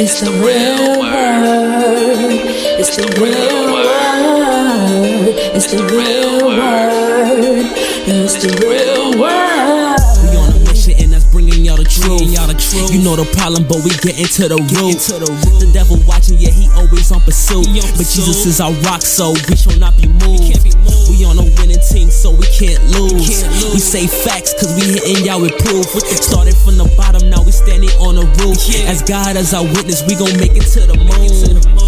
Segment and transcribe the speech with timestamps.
[0.00, 2.30] It's the real word.
[2.78, 5.34] It's the real word.
[5.58, 7.66] It's the real word.
[8.06, 9.98] It's the real word.
[10.22, 12.30] We on a mission and that's bringing y'all the truth.
[12.30, 12.94] Y'all the truth.
[12.94, 15.02] You know the problem, but we get into the root.
[15.58, 17.66] The devil watching, yeah, he always on pursuit.
[17.98, 20.46] But Jesus is our rock, so we shall not be moved.
[21.18, 23.42] We on a winning team, so we can't lose.
[23.74, 25.86] We say facts, cause we hitting y'all with proof.
[26.22, 28.58] Started from the bottom, now we standing on the roof.
[28.86, 31.87] As God as our witness, we gon' make it to the moon.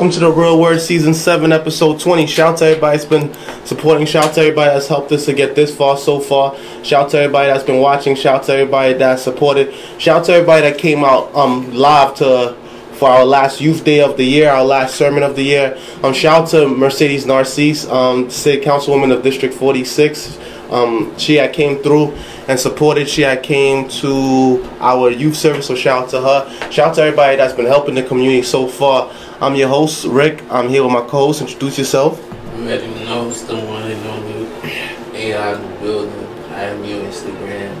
[0.00, 2.26] Welcome to the Real Word Season 7, Episode 20.
[2.26, 3.34] Shout out to everybody that's been
[3.66, 4.06] supporting.
[4.06, 6.56] Shout out to everybody that's helped us to get this far so far.
[6.82, 8.16] Shout out to everybody that's been watching.
[8.16, 9.74] Shout out to everybody that supported.
[9.98, 12.56] Shout out to everybody that came out um live to
[12.94, 15.78] for our last youth day of the year, our last sermon of the year.
[16.02, 20.38] Um, shout out to Mercedes Narcisse, um, City Councilwoman of District 46.
[20.70, 22.12] Um, she had came through
[22.48, 23.06] and supported.
[23.06, 26.70] She had came to our youth service, so shout out to her.
[26.70, 29.12] Shout out to everybody that's been helping the community so far.
[29.42, 30.44] I'm your host, Rick.
[30.50, 31.40] I'm here with my co-host.
[31.40, 32.20] Introduce yourself.
[32.52, 36.26] I'm ready to know it's the one and only AI in the building.
[36.50, 37.74] I am your Instagram.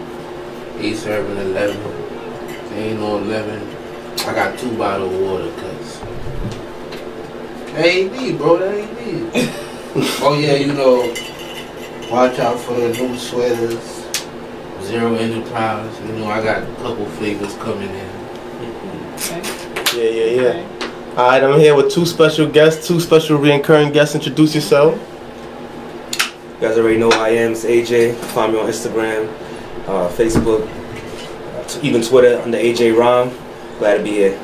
[0.78, 1.76] Ace Urban 11.
[2.78, 3.60] Ain't no 11.
[4.26, 6.00] I got two bottles of water, cuz.
[7.74, 9.28] AD, bro, that ain't me.
[10.22, 11.12] oh, yeah, you know,
[12.10, 14.06] watch out for the new sweaters.
[14.80, 16.00] Zero Enterprise.
[16.00, 18.10] You know, I got a couple flavors coming in.
[19.92, 20.79] Yeah, yeah, yeah.
[21.16, 24.14] All right, I'm here with two special guests, two special reoccurring guests.
[24.14, 24.94] Introduce yourself.
[26.54, 27.52] You guys already know who I am.
[27.52, 28.14] It's AJ.
[28.32, 29.28] Find me on Instagram,
[29.88, 30.62] uh, Facebook,
[31.82, 33.30] even Twitter under AJ Rom.
[33.78, 34.38] Glad to be here.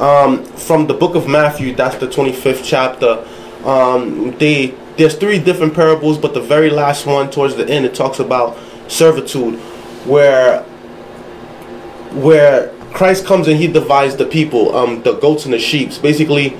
[0.00, 3.26] Um, from the book of Matthew, that's the 25th chapter.
[3.64, 7.94] Um, they there's three different parables, but the very last one, towards the end, it
[7.94, 9.58] talks about servitude,
[10.06, 10.62] where
[12.12, 15.90] where Christ comes and he divides the people, um, the goats and the sheep.
[16.02, 16.56] Basically,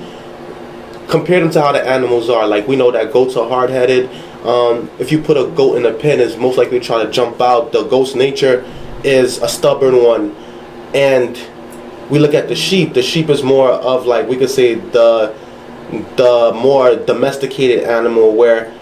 [1.09, 2.47] compare them to how the animals are.
[2.47, 4.09] Like we know that goats are hard headed.
[4.45, 7.11] Um, if you put a goat in a pen, it's most likely to try to
[7.11, 7.73] jump out.
[7.73, 8.65] The goat's nature
[9.05, 10.35] is a stubborn one,
[10.95, 11.39] and
[12.09, 12.95] we look at the sheep.
[12.95, 15.35] The sheep is more of like we could say the
[15.91, 18.73] the more domesticated animal where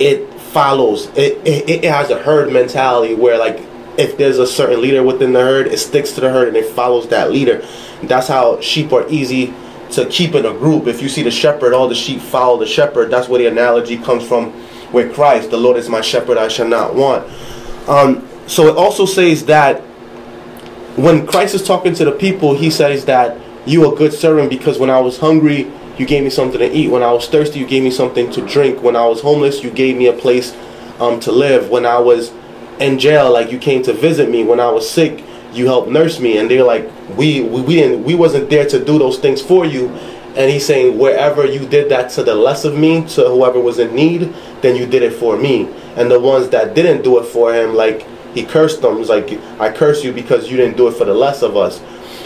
[0.00, 1.06] it follows.
[1.16, 3.60] It it, it has a herd mentality where like
[3.96, 6.66] if there's a certain leader within the herd, it sticks to the herd and it
[6.74, 7.66] follows that leader.
[8.02, 9.52] That's how sheep are easy
[9.90, 10.86] to keep in a group.
[10.86, 13.10] If you see the shepherd, all the sheep follow the shepherd.
[13.10, 14.52] That's where the analogy comes from
[14.92, 15.50] with Christ.
[15.50, 17.28] The Lord is my shepherd, I shall not want.
[17.88, 19.80] Um, so it also says that
[20.96, 24.78] when Christ is talking to the people, he says that you are good servant because
[24.78, 26.88] when I was hungry, you gave me something to eat.
[26.88, 28.82] When I was thirsty, you gave me something to drink.
[28.82, 30.56] When I was homeless, you gave me a place
[31.00, 31.70] um, to live.
[31.70, 32.32] When I was
[32.78, 34.44] in jail, like you came to visit me.
[34.44, 36.38] When I was sick, you helped nurse me.
[36.38, 39.66] And they're like, we we we didn't we wasn't there to do those things for
[39.66, 39.88] you.
[40.36, 43.80] And he's saying, wherever you did that to the less of me, to whoever was
[43.80, 45.68] in need, then you did it for me.
[45.96, 48.98] And the ones that didn't do it for him, like he cursed them.
[48.98, 51.80] He's like, I curse you because you didn't do it for the less of us.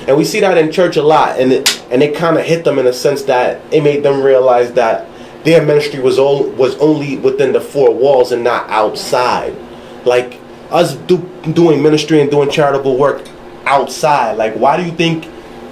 [0.08, 2.64] And we see that in church a lot, and it and it kind of hit
[2.64, 5.08] them in a sense that it made them realize that
[5.44, 9.56] their ministry was all was only within the four walls and not outside.
[10.04, 10.40] Like
[10.70, 11.18] us do,
[11.52, 13.28] doing ministry and doing charitable work
[13.64, 14.36] outside.
[14.36, 15.26] Like, why do you think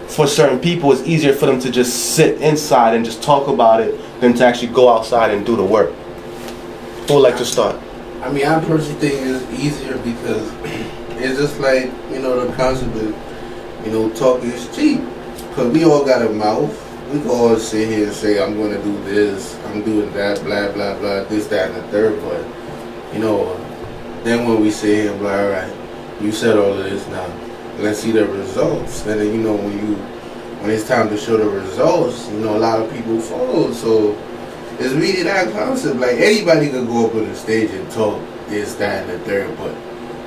[0.08, 3.80] for certain people it's easier for them to just sit inside and just talk about
[3.80, 5.92] it than to actually go outside and do the work?
[7.08, 7.76] Who would like to start?
[8.22, 10.52] I mean, I personally think it's easier because
[11.18, 13.29] it's just like, you know, the concept of,
[13.84, 15.00] you know, talk is cheap.
[15.48, 16.74] Because we all got a mouth.
[17.12, 20.42] We can all sit here and say, I'm going to do this, I'm doing that,
[20.44, 22.20] blah, blah, blah, this, that, and the third.
[22.22, 23.56] But, you know,
[24.22, 25.72] then when we sit here and blah, all right,
[26.20, 27.26] you said all of this now,
[27.78, 29.04] let's see the results.
[29.06, 29.96] And then, you know, when you,
[30.62, 33.72] when it's time to show the results, you know, a lot of people follow.
[33.72, 34.16] So,
[34.80, 35.96] it's really that concept.
[35.96, 38.18] Like anybody could go up on the stage and talk
[38.48, 39.56] this, that, and the third.
[39.58, 39.74] But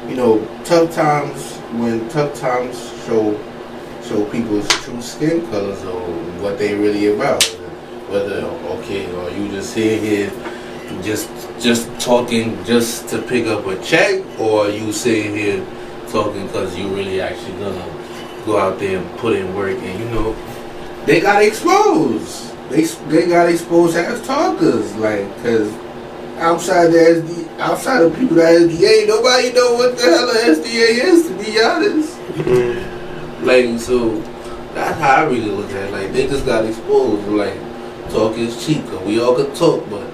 [0.08, 3.40] you know, tough times when tough times show
[4.04, 6.02] show people's true skin colors or
[6.42, 7.44] what they really about.
[8.10, 8.42] Whether
[8.78, 10.32] okay, or you just here here
[11.02, 11.30] just
[11.60, 15.66] just talking just to pick up a check, or you sitting here
[16.10, 17.86] talking because you really actually gonna
[18.46, 20.36] go out there and put in work, and you know
[21.06, 25.72] they got exposed they they got exposed as talkers, like, cause
[26.38, 31.04] outside the SD, outside of people that SDA, nobody know what the hell an SDA
[31.04, 32.20] is, to be honest.
[33.46, 34.20] like, so
[34.74, 35.92] that's how I really look at it.
[35.92, 37.28] Like, they just got exposed.
[37.28, 37.58] Like,
[38.10, 40.08] talk is cheap, cause we all could talk, but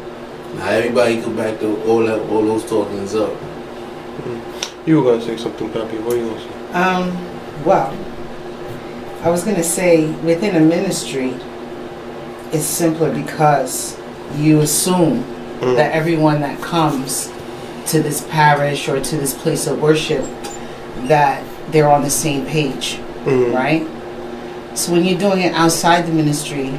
[0.55, 3.31] not everybody could back the, all that all those talkings up.
[4.85, 5.97] You were gonna say something, Peppy.
[5.97, 6.73] What are you gonna say?
[6.73, 7.95] Um, well,
[9.23, 11.35] I was gonna say within a ministry,
[12.51, 13.99] it's simpler because
[14.35, 15.23] you assume
[15.61, 15.75] Mm.
[15.75, 17.29] that everyone that comes
[17.87, 20.23] to this parish or to this place of worship
[21.07, 23.53] that they're on the same page, Mhm.
[23.53, 23.85] right?
[24.73, 26.71] So when you're doing it outside the ministry,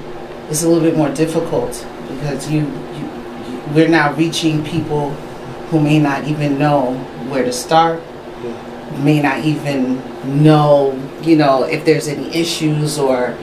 [0.48, 5.10] it's a little bit more difficult because you, you, you we're now reaching people
[5.70, 6.94] who may not even know
[7.28, 8.00] where to start,
[9.04, 10.00] may not even
[10.42, 13.34] know, you know, if there's any issues or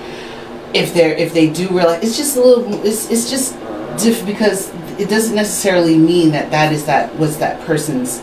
[0.73, 3.55] if they're if they do realize it's just a little it's it's just
[3.97, 4.69] diff because
[4.99, 8.21] it doesn't necessarily mean that that is that was that person's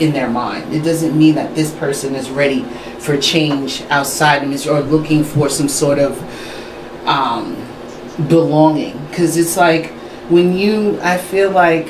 [0.00, 0.74] in their mind.
[0.74, 2.62] It doesn't mean that this person is ready
[2.98, 6.18] for change outside of ministry or looking for some sort of
[7.06, 7.54] um,
[8.28, 8.98] belonging.
[9.08, 9.90] Because it's like
[10.28, 11.86] when you, I feel like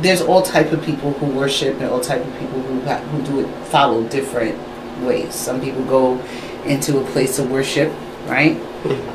[0.00, 3.40] there's all type of people who worship and all type of people who who do
[3.40, 4.58] it follow different
[5.02, 5.34] ways.
[5.34, 6.18] Some people go
[6.64, 7.92] into a place of worship,
[8.26, 8.56] right?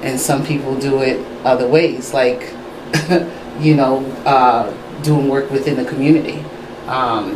[0.02, 2.54] And some people do it other ways, like
[3.60, 4.72] you know, uh,
[5.04, 6.40] doing work within the community.
[6.88, 7.36] Um,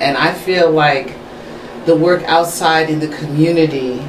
[0.00, 1.16] and I feel like
[1.86, 4.02] the work outside in the community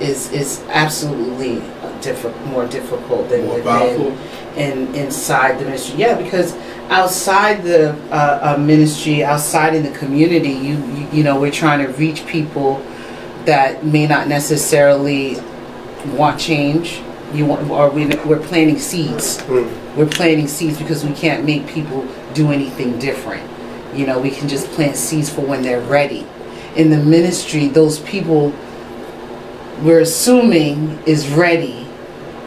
[0.00, 1.60] is is absolutely
[2.00, 4.16] different, more difficult than More within powerful.
[4.56, 5.98] in inside the ministry.
[5.98, 6.54] Yeah, because
[6.88, 11.84] outside the uh, uh, ministry, outside in the community, you, you you know we're trying
[11.84, 12.80] to reach people
[13.44, 15.36] that may not necessarily
[16.16, 17.02] want change.
[17.32, 19.38] You want, or we, we're planting seeds.
[19.42, 19.96] Mm.
[19.96, 23.48] We're planting seeds because we can't make people do anything different.
[23.94, 26.26] You know, we can just plant seeds for when they're ready.
[26.76, 28.52] In the ministry, those people
[29.82, 31.86] we're assuming is ready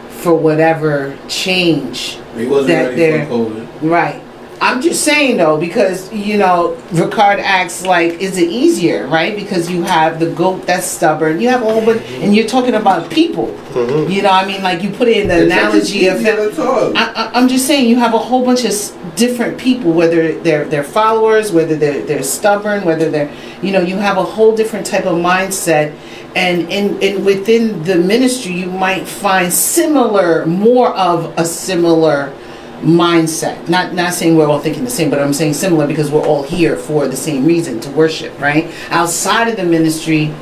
[0.08, 3.68] for whatever change That ready they're- for COVID.
[3.82, 4.20] Right.
[4.62, 9.34] I'm just saying though, because you know, Ricard acts like, is it easier, right?
[9.34, 11.40] Because you have the goat that's stubborn.
[11.40, 13.48] You have a whole bunch, and you're talking about people.
[13.74, 14.08] Mhm.
[14.10, 16.22] You know, I mean, like you put it in the It's analogy of.
[16.96, 20.32] I, I- I'm just saying, you have a whole bunch of s- different people, whether
[20.40, 23.30] they're they're followers, whether they're they're stubborn, whether they're,
[23.62, 25.92] you know, you have a whole different type of mindset,
[26.36, 32.30] and in and within the ministry, you might find similar, more of a similar
[32.82, 33.68] mindset.
[33.68, 36.42] Not not saying we're all thinking the same, but I'm saying similar because we're all
[36.42, 38.70] here for the same reason to worship, right?
[38.90, 40.32] Outside of the ministry,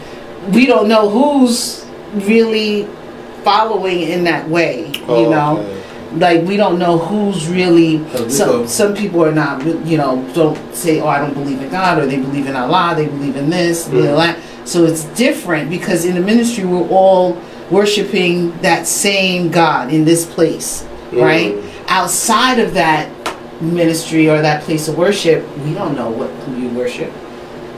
[0.53, 2.89] we don't know who's really
[3.45, 6.19] following in that way, you Oh, know okay.
[6.19, 10.59] like we don't know who's really So some some people are not you know don't
[10.75, 13.49] say oh I don't believe in God or they believe in Allah they believe in
[13.49, 14.35] this blah.
[14.65, 17.39] so it's different because in the ministry we're all
[17.71, 21.55] worshiping that same God in this place right?
[21.91, 23.11] Outside of that
[23.61, 27.13] ministry or that place of worship, we don't know what who you worship.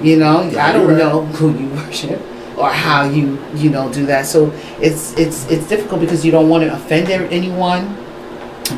[0.01, 0.99] You know, I don't right.
[0.99, 2.21] know who you worship
[2.57, 4.27] or how you you know do that.
[4.27, 4.51] So
[4.81, 7.97] it's it's it's difficult because you don't want to offend anyone,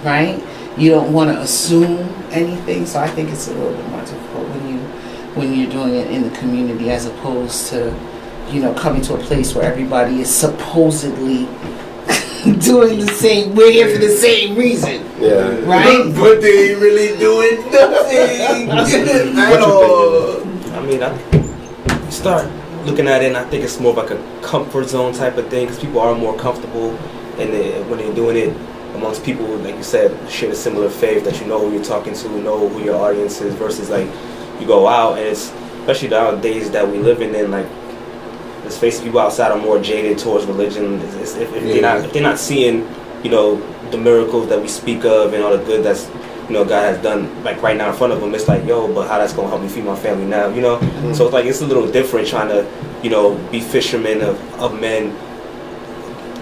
[0.03, 0.43] right?
[0.77, 2.87] You don't want to assume anything.
[2.87, 4.79] So I think it's a little bit more difficult when you
[5.35, 7.95] when you're doing it in the community as opposed to
[8.51, 11.49] you know coming to a place where everybody is supposedly
[12.61, 13.55] doing the same.
[13.55, 15.65] We're here for the same reason, Yeah.
[15.65, 16.13] right?
[16.15, 18.69] But they ain't really doing nothing at
[19.51, 20.75] What you all.
[20.77, 22.51] I mean, I start
[22.85, 25.49] looking at it, and I think it's more of like a comfort zone type of
[25.49, 26.91] thing because people are more comfortable,
[27.39, 28.57] and they, when they're doing it
[28.95, 32.15] amongst people, like you said, share a similar faith that you know who you're talking
[32.15, 34.09] to, know who your audience is, versus like
[34.61, 37.67] you go out and it's especially nowadays that we live in, and like
[38.65, 41.01] let's face it, people outside are more jaded towards religion.
[41.01, 42.89] It's, it's, if, if they're not if they're not seeing,
[43.23, 43.57] you know,
[43.91, 46.09] the miracles that we speak of and all the good that's
[46.49, 48.93] you know God has done like right now in front of them, it's like yo,
[48.93, 50.79] but how that's gonna help me feed my family now, you know?
[50.79, 51.15] Mm-hmm.
[51.15, 52.69] So it's like it's a little different trying to
[53.03, 55.11] you know be fishermen of, of men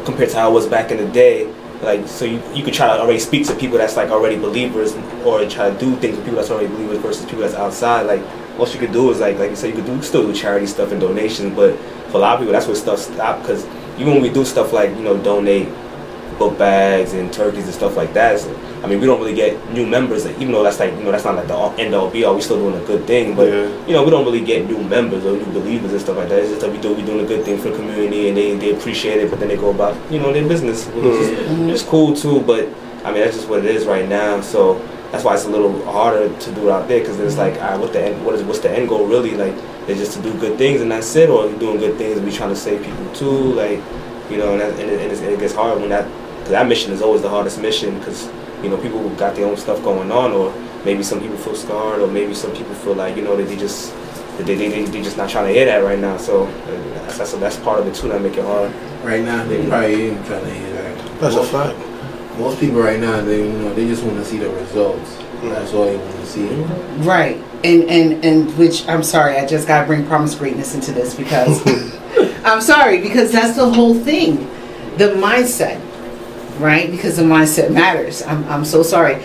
[0.04, 1.52] compared to how it was back in the day.
[1.82, 4.94] Like so you, you could try to already speak to people that's like already believers
[5.24, 8.02] or try to do things with people that's already believers versus people that's outside.
[8.02, 8.22] Like
[8.58, 10.66] most you could do is like like you said you could do still do charity
[10.66, 11.76] stuff and donations, but
[12.10, 13.64] for a lot of people that's where stuff stopped because
[13.98, 15.68] even when we do stuff like you know donate
[16.38, 18.34] book bags and turkeys and stuff like that.
[18.34, 18.48] it's-
[18.82, 21.24] I mean, we don't really get new members, even though that's like you know that's
[21.24, 22.34] not like the end all be all.
[22.34, 23.68] We still doing a good thing, but Yeah.
[23.86, 26.40] you know we don't really get new members or new believers and stuff like that.
[26.40, 28.56] It's just that we do we doing a good thing for the community and they,
[28.56, 30.88] they appreciate it, but then they go about you know their business.
[30.96, 32.66] It's cool too, but
[33.04, 34.40] I mean that's just what it is right now.
[34.40, 34.80] So
[35.12, 37.70] that's why it's a little harder to do it out there because it's like, all
[37.70, 39.32] right, what the end, what is what's the end goal really?
[39.32, 39.54] Like,
[39.86, 42.26] it's just to do good things and that's it, or you doing good things and
[42.26, 43.78] we trying to save people too, like
[44.30, 46.92] you know, and, that, and, it, and, it gets hard when that because that mission
[46.92, 48.26] is always the hardest mission because
[48.62, 50.50] you know people got their own stuff going on, or
[50.84, 53.56] maybe some people feel scarred, or maybe some people feel like you know that they
[53.56, 53.94] just
[54.38, 56.16] they they they they just not trying to hear that right now.
[56.16, 56.46] So
[56.94, 58.72] that's that's, that's part of it too that make it hard.
[59.04, 61.20] Right now, they probably ain't trying to hear that.
[61.20, 61.91] That's a fact.
[62.38, 65.18] Most people right now, they you know they just want to see the results.
[65.42, 66.48] That's all they want to see.
[67.04, 67.36] Right.
[67.64, 71.62] And and and which I'm sorry, I just gotta bring promise greatness into this because
[72.44, 74.48] I'm sorry, because that's the whole thing.
[74.96, 75.80] The mindset.
[76.58, 76.90] Right?
[76.90, 78.22] Because the mindset matters.
[78.22, 79.22] I'm I'm so sorry.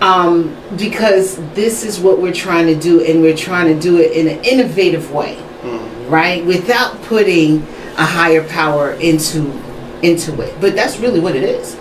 [0.00, 4.12] Um, because this is what we're trying to do and we're trying to do it
[4.12, 5.40] in an innovative way.
[6.08, 6.44] Right?
[6.44, 7.62] Without putting
[7.96, 9.50] a higher power into
[10.02, 10.60] into it.
[10.60, 11.76] But that's really what it is.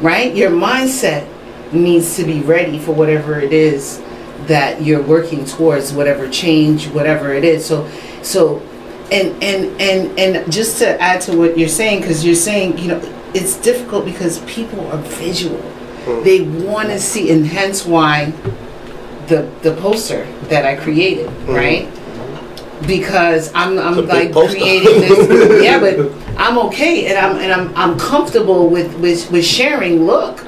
[0.00, 0.34] Right?
[0.34, 1.28] Your mindset
[1.72, 4.02] needs to be ready for whatever it is
[4.46, 7.66] that you're working towards whatever change whatever it is.
[7.66, 7.90] So
[8.22, 8.60] so
[9.10, 12.88] and and and and just to add to what you're saying because you're saying you
[12.88, 15.60] know it's difficult because people are visual.
[15.60, 16.22] Hmm.
[16.24, 18.32] They want to see and hence why
[19.28, 21.52] the the poster that i created hmm.
[21.52, 21.88] right
[22.86, 27.36] because i'm i'm It's a big like creating this yeah but i'm okay and i'm
[27.36, 30.44] and i'm i'm comfortable with with with sharing look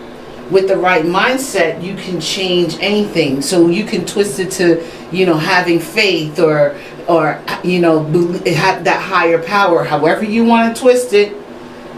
[0.51, 3.41] with the right mindset, you can change anything.
[3.41, 6.77] So you can twist it to, you know, having faith or,
[7.09, 9.85] or you know, have that higher power.
[9.85, 11.37] However you want to twist it,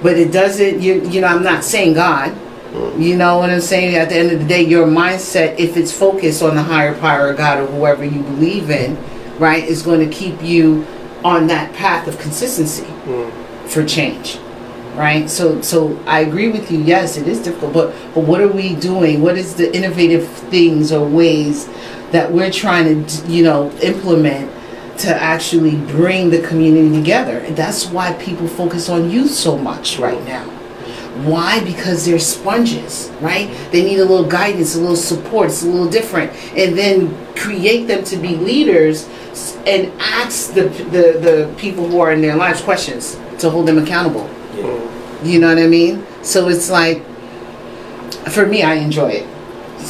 [0.02, 0.80] but it doesn't.
[0.80, 2.32] You you know, I'm not saying God.
[2.72, 3.00] Mm.
[3.00, 3.94] You know what I'm saying?
[3.96, 7.30] At the end of the day, your mindset, if it's focused on the higher power
[7.30, 8.96] of God or whoever you believe in,
[9.42, 10.86] right, is going to keep you
[11.24, 13.28] on that path of consistency hmm.
[13.66, 14.38] for change
[14.94, 15.30] right?
[15.30, 18.74] So so i agree with you yes it is difficult but but what are we
[18.76, 19.22] doing?
[19.22, 21.66] What is the innovative things or ways
[22.10, 24.50] that we're trying to you know implement
[24.98, 27.38] to actually bring the community together?
[27.38, 30.26] And that's why people focus on youth so much right hmm.
[30.26, 30.61] now
[31.24, 31.62] why?
[31.64, 33.48] Because they're sponges right?
[33.70, 36.32] They need a little guidance a little support it's a little different.
[36.56, 39.08] And then create them to be leaders
[39.66, 43.78] and ask the the, the people who are in their lives questions to hold them
[43.78, 44.28] accountable.
[45.22, 46.04] You know what I mean?
[46.22, 47.04] So it's like,
[48.28, 49.28] for me, I enjoy it.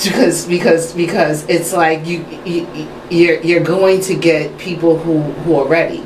[0.04, 5.56] Because because because it's like you, you you're you're going to get people who who
[5.56, 6.00] are ready,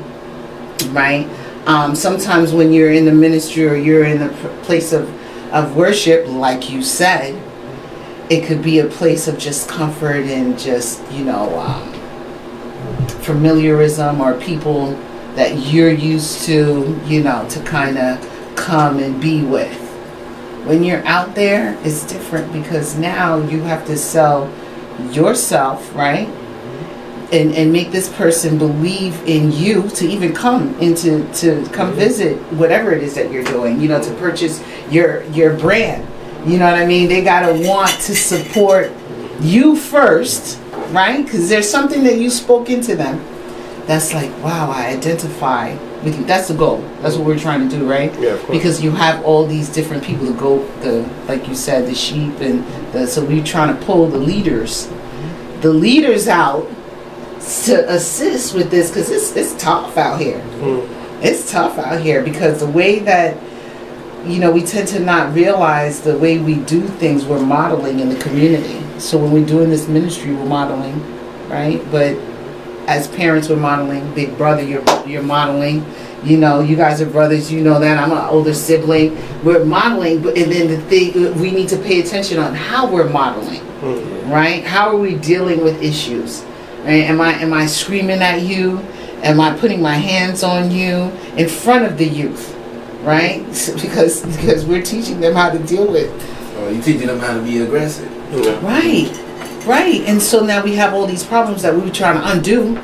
[0.89, 1.25] right?
[1.67, 4.29] Um, sometimes when you're in the ministry or you're in the
[4.63, 5.13] place of
[5.53, 7.35] of worship, like you said,
[8.29, 11.93] it could be a place of just comfort and just you know um,
[13.21, 14.91] familiarism or people
[15.35, 19.77] that you're used to, you know, to kind of come and be with.
[20.65, 24.51] When you're out there, it's different because now you have to sell
[25.11, 26.29] yourself, right?
[27.29, 31.99] And, and make this person believe in you to even come into to come mm-hmm.
[31.99, 36.07] visit whatever it is that you're doing, you know, to purchase your your brand.
[36.49, 37.09] You know what I mean?
[37.09, 38.93] They gotta want to support
[39.41, 40.57] you first,
[40.91, 41.21] right?
[41.25, 43.19] Because there's something that you spoke into them.
[43.87, 46.23] That's like, wow, I identify with you.
[46.23, 46.77] That's the goal.
[47.01, 48.13] That's what we're trying to do, right?
[48.21, 48.57] Yeah, of course.
[48.57, 52.39] Because you have all these different people to go, the like you said, the sheep
[52.39, 53.05] and the.
[53.05, 55.61] So we're trying to pull the leaders, mm-hmm.
[55.61, 56.69] the leaders out
[57.65, 60.39] to assist with this because it's it's tough out here.
[60.59, 61.23] Mm.
[61.23, 63.37] It's tough out here because the way that
[64.25, 68.09] you know we tend to not realize the way we do things we're modeling in
[68.09, 68.81] the community.
[68.99, 70.99] So when we're doing this ministry, we're modeling,
[71.49, 71.81] right?
[71.91, 72.17] But
[72.87, 74.13] as parents, we're modeling.
[74.13, 75.85] Big brother, you're you're modeling.
[76.23, 77.51] You know, you guys are brothers.
[77.51, 79.15] You know that I'm an older sibling.
[79.43, 83.09] We're modeling, but and then the thing we need to pay attention on how we're
[83.09, 84.31] modeling mm.
[84.31, 84.63] right?
[84.63, 86.43] How are we dealing with issues?
[86.87, 87.03] Right?
[87.03, 88.79] Am I am I screaming at you?
[89.21, 92.55] Am I putting my hands on you in front of the youth?
[93.03, 93.43] Right?
[93.81, 96.09] Because because we're teaching them how to deal with.
[96.55, 98.09] Oh, you teaching them how to be aggressive.
[98.31, 98.65] Yeah.
[98.65, 99.11] Right.
[99.65, 100.01] Right.
[100.07, 102.77] And so now we have all these problems that we were trying to undo.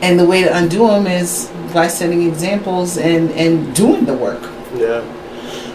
[0.00, 4.40] And the way to undo them is by setting examples and and doing the work.
[4.74, 5.04] Yeah.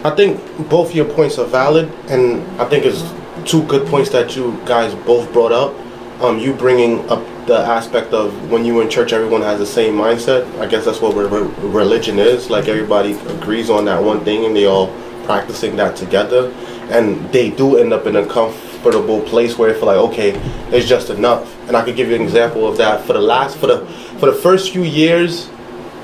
[0.02, 3.02] I think both your points are valid, and I think it's
[3.48, 5.72] two good points that you guys both brought up.
[6.20, 9.94] Um, you bringing up the aspect of when you in church, everyone has the same
[9.94, 10.52] mindset.
[10.58, 12.50] I guess that's what re- re- religion is.
[12.50, 14.88] Like everybody agrees on that one thing, and they all
[15.24, 16.50] practicing that together,
[16.90, 20.30] and they do end up in a comfortable place where they feel like, okay,
[20.76, 21.56] it's just enough.
[21.68, 23.86] And I could give you an example of that for the last for the
[24.18, 25.48] for the first few years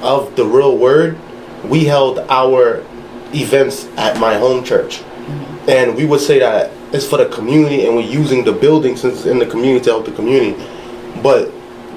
[0.00, 1.18] of the real word,
[1.64, 2.84] we held our
[3.34, 5.02] events at my home church.
[5.66, 6.63] And we would say that
[6.94, 9.90] it's for the community and we're using the building since it's in the community to
[9.90, 10.56] help the community.
[11.22, 11.48] But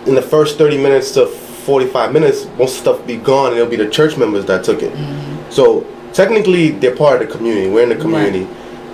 [0.08, 3.76] in the first 30 minutes to 45 minutes, most stuff be gone and it'll be
[3.76, 4.92] the church members that took it.
[4.94, 5.52] Mm-hmm.
[5.52, 7.70] So technically they're part of the community.
[7.70, 8.48] We're in the community.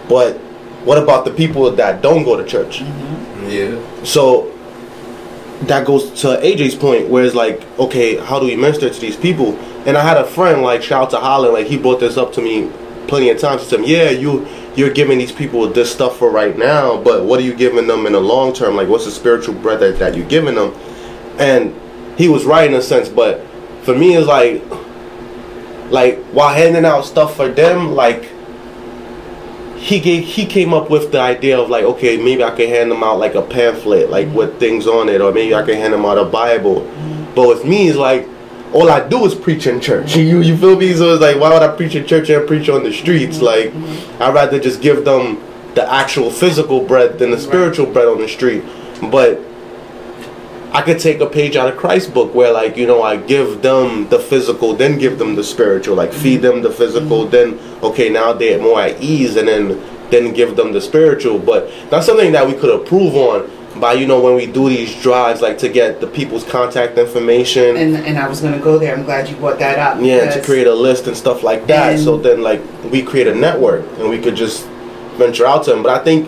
[0.10, 0.38] But
[0.83, 2.79] what about the people that don't go to church?
[2.79, 3.50] Mm-hmm.
[3.50, 4.03] Yeah.
[4.03, 4.51] So
[5.67, 9.16] that goes to AJ's point, where it's like, okay, how do we minister to these
[9.16, 9.55] people?
[9.85, 12.33] And I had a friend, like, shout out to Holland, like, he brought this up
[12.33, 12.70] to me
[13.07, 13.63] plenty of times.
[13.63, 17.40] He said, yeah, you, you're giving these people this stuff for right now, but what
[17.40, 18.75] are you giving them in the long term?
[18.75, 20.74] Like, what's the spiritual bread that, that you're giving them?
[21.38, 21.79] And
[22.18, 23.46] he was right in a sense, but
[23.83, 24.64] for me, it's like,
[25.92, 28.31] like, while handing out stuff for them, like,
[29.83, 32.90] he gave he came up with the idea of like okay maybe I can hand
[32.90, 34.59] them out like a pamphlet like with mm-hmm.
[34.59, 36.90] things on it or maybe I can hand them out a Bible
[37.36, 38.25] but with me it's like
[38.74, 40.16] all I do is preach in church.
[40.24, 40.94] You you feel me?
[40.94, 43.38] So it's like why would I preach in church and preach on the streets?
[43.38, 44.20] Mm-hmm.
[44.20, 45.42] Like I'd rather just give them
[45.75, 48.64] the actual physical bread than the spiritual bread on the street.
[49.12, 49.40] But
[50.72, 53.62] I could take a page out of Christ's book where like you know I give
[53.62, 55.96] them the physical then give them the spiritual.
[55.96, 56.62] Like feed mm-hmm.
[56.62, 57.31] them the physical mm-hmm.
[57.31, 61.40] then okay now they're more at ease and then then give them the spiritual.
[61.40, 65.01] But that's something that we could improve on by you know when we do these
[65.01, 67.77] drives like to get the people's contact information.
[67.77, 68.96] And and I was gonna go there.
[68.96, 70.01] I'm glad you brought that up.
[70.01, 72.00] yeah to create a list and stuff like that.
[72.00, 74.68] So then like we create a network and we could just
[75.18, 76.27] venture out to them but i think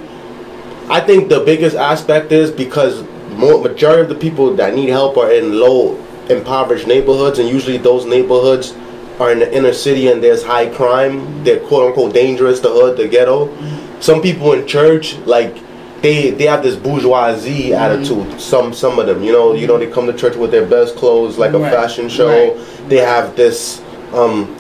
[0.92, 3.04] i think the biggest aspect is because
[3.36, 5.96] more majority of the people that need help are in low
[6.30, 7.40] impoverished neighborhoods.
[7.40, 8.74] And usually those neighborhoods
[9.20, 11.44] are in the inner city and there's high crime.
[11.44, 13.48] They're quote unquote dangerous the hood the ghetto.
[13.48, 14.02] Mm-hmm.
[14.02, 15.58] Some people in church like
[16.02, 17.74] they they have this bourgeoisie mm-hmm.
[17.74, 20.66] attitude some some of them you know you know they come to church with their
[20.66, 21.74] best clothes like a Right.
[21.74, 22.90] fashion show Right.
[22.90, 23.82] they have this
[24.14, 24.56] um,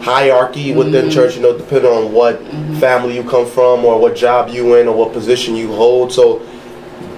[0.00, 1.10] hierarchy within mm-hmm.
[1.10, 2.78] church, you know, depending on what mm-hmm.
[2.78, 6.12] family you come from or what job you in or what position you hold.
[6.12, 6.46] So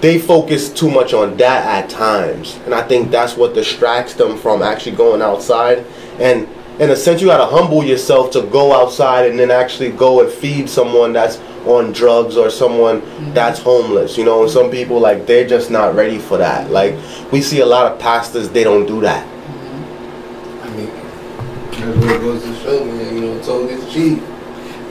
[0.01, 2.59] they focus too much on that at times.
[2.65, 5.87] And I think that's what distracts them from actually going outside.
[6.19, 6.49] And
[6.81, 10.21] in a sense, you got to humble yourself to go outside and then actually go
[10.21, 13.33] and feed someone that's on drugs or someone mm-hmm.
[13.35, 14.17] that's homeless.
[14.19, 16.71] You know, and some people, like, they're just not ready for that.
[16.71, 16.95] Like,
[17.31, 19.27] we see a lot of pastors, they don't do that.
[19.27, 20.63] Mm-hmm.
[20.63, 20.91] I mean,
[21.71, 23.15] that's what it goes to show, man.
[23.15, 24.23] You know, talk is cheap.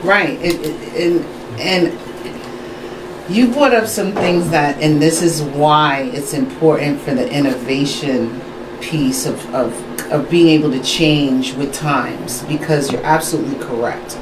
[0.02, 0.38] Right.
[0.40, 1.24] It, it,
[1.60, 7.14] and and you brought up some things that, and this is why it's important for
[7.14, 8.40] the innovation
[8.80, 9.72] piece of, of,
[10.10, 14.18] of being able to change with times, because you're absolutely correct.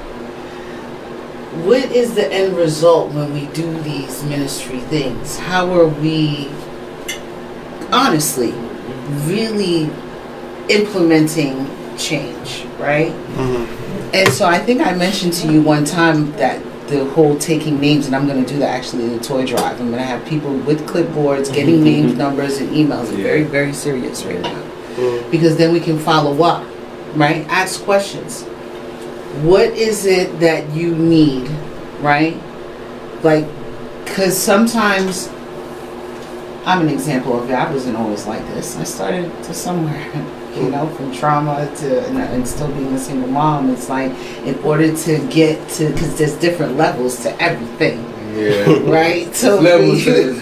[1.51, 5.37] What is the end result when we do these ministry things?
[5.37, 6.49] How are we,
[7.93, 8.53] honestly,
[9.27, 9.91] really
[10.69, 11.67] implementing
[11.99, 13.11] change, right?
[13.11, 14.15] Mm-hmm.
[14.15, 18.07] And so I think I mentioned to you one time that the whole taking names,
[18.07, 19.81] and I'm going to do that actually in the toy drive.
[19.81, 21.85] I'm going to have people with clipboards getting mm-hmm.
[21.85, 23.09] names, numbers, and emails.
[23.09, 24.63] It's very, very serious right now.
[24.95, 25.31] Mm-hmm.
[25.31, 26.65] Because then we can follow up,
[27.15, 27.47] right?
[27.49, 28.45] Ask questions.
[29.43, 31.49] What is it that you need
[32.01, 32.37] right?
[33.23, 33.47] Like,
[34.05, 35.29] because sometimes
[36.67, 37.55] I'm an example of it.
[37.55, 38.77] I wasn't always like this.
[38.77, 40.01] I started to somewhere,
[40.57, 43.71] you know, from trauma to and, and still being a single mom.
[43.71, 44.13] It's like
[44.45, 48.91] in order to get to because there's different levels to everything, Yeah.
[48.91, 49.35] right?
[49.35, 50.39] So levels this.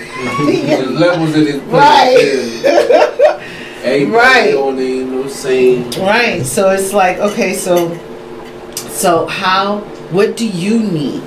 [0.46, 1.62] There's levels of this.
[1.64, 3.44] Right.
[3.84, 4.54] Everybody Right.
[4.54, 5.90] on the you know, same.
[5.92, 6.44] Right.
[6.44, 7.88] So it's like, okay, so
[8.98, 9.78] so how
[10.10, 11.22] what do you need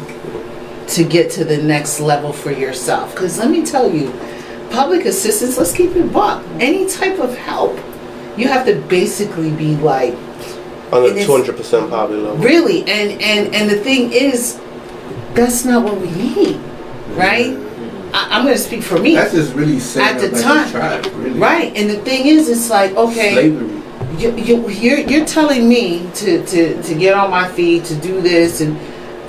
[0.89, 3.15] to get to the next level for yourself?
[3.15, 4.11] Cuz let me tell you,
[4.71, 6.43] public assistance, let's keep it buck.
[6.59, 7.77] Any type of help,
[8.35, 10.15] you have to basically be like
[10.91, 12.37] On It the two hundred percent poverty level.
[12.37, 14.59] really and and and the thing is
[15.33, 16.59] that's not what we need,
[17.15, 17.55] right?
[18.13, 19.15] I, I'm going to speak for me.
[19.15, 20.17] That's just really sad.
[20.17, 20.67] At the like time.
[20.67, 21.39] a tribe, really.
[21.39, 21.71] Right.
[21.77, 23.80] And the thing is it's like, okay, Slavery.
[24.19, 28.21] You, you, you're, you're telling me to, to, to get on my feet to do
[28.21, 28.79] this and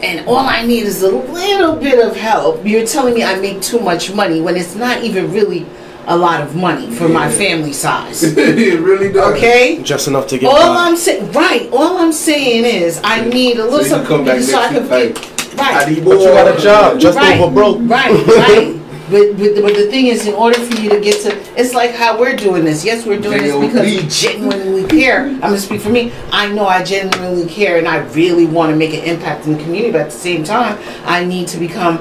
[0.02, 2.66] and all I need is a little bit of help.
[2.66, 5.64] You're telling me I make too much money when it's not even really
[6.06, 8.22] a lot of money for my family size.
[8.24, 9.36] it really does.
[9.36, 9.80] Okay?
[9.84, 10.88] Just enough to get All by.
[10.88, 11.70] I'm saying, right?
[11.72, 15.14] All I'm saying is I need a little So something come so I can week
[15.14, 15.88] get I right.
[15.88, 17.40] need But you got a job, just Right.
[17.40, 17.78] over broke.
[17.82, 18.78] Right, right.
[19.10, 21.92] But, but, but the thing is, in order for you to get to, it's like
[21.92, 22.84] how we're doing this.
[22.84, 25.26] Yes, we're doing this because we genuinely care.
[25.26, 26.12] I'm gonna speak for me.
[26.30, 29.62] I know I genuinely care, and I really want to make an impact in the
[29.62, 29.92] community.
[29.92, 31.98] But at the same time, I need to become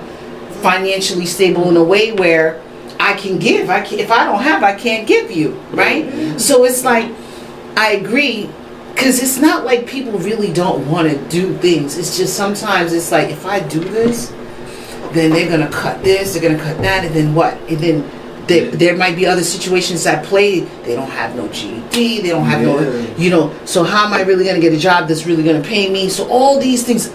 [0.62, 2.62] financially stable in a way where
[3.00, 3.70] I can give.
[3.70, 5.54] I can, if I don't have, I can't give you.
[5.72, 6.06] Right.
[6.06, 6.38] Mm-hmm.
[6.38, 7.12] So it's like
[7.76, 8.50] I agree
[8.94, 11.98] because it's not like people really don't want to do things.
[11.98, 14.32] It's just sometimes it's like if I do this,
[15.14, 17.54] then they're gonna cut this, they're gonna cut that, and then what?
[17.70, 18.12] And then
[18.48, 20.62] there, there might be other situations that play.
[20.62, 22.80] They don't have no GED, they don't have no,
[23.18, 23.54] you know.
[23.66, 26.10] So how am I really gonna get a job that's really gonna pay me?
[26.10, 27.08] So all these things,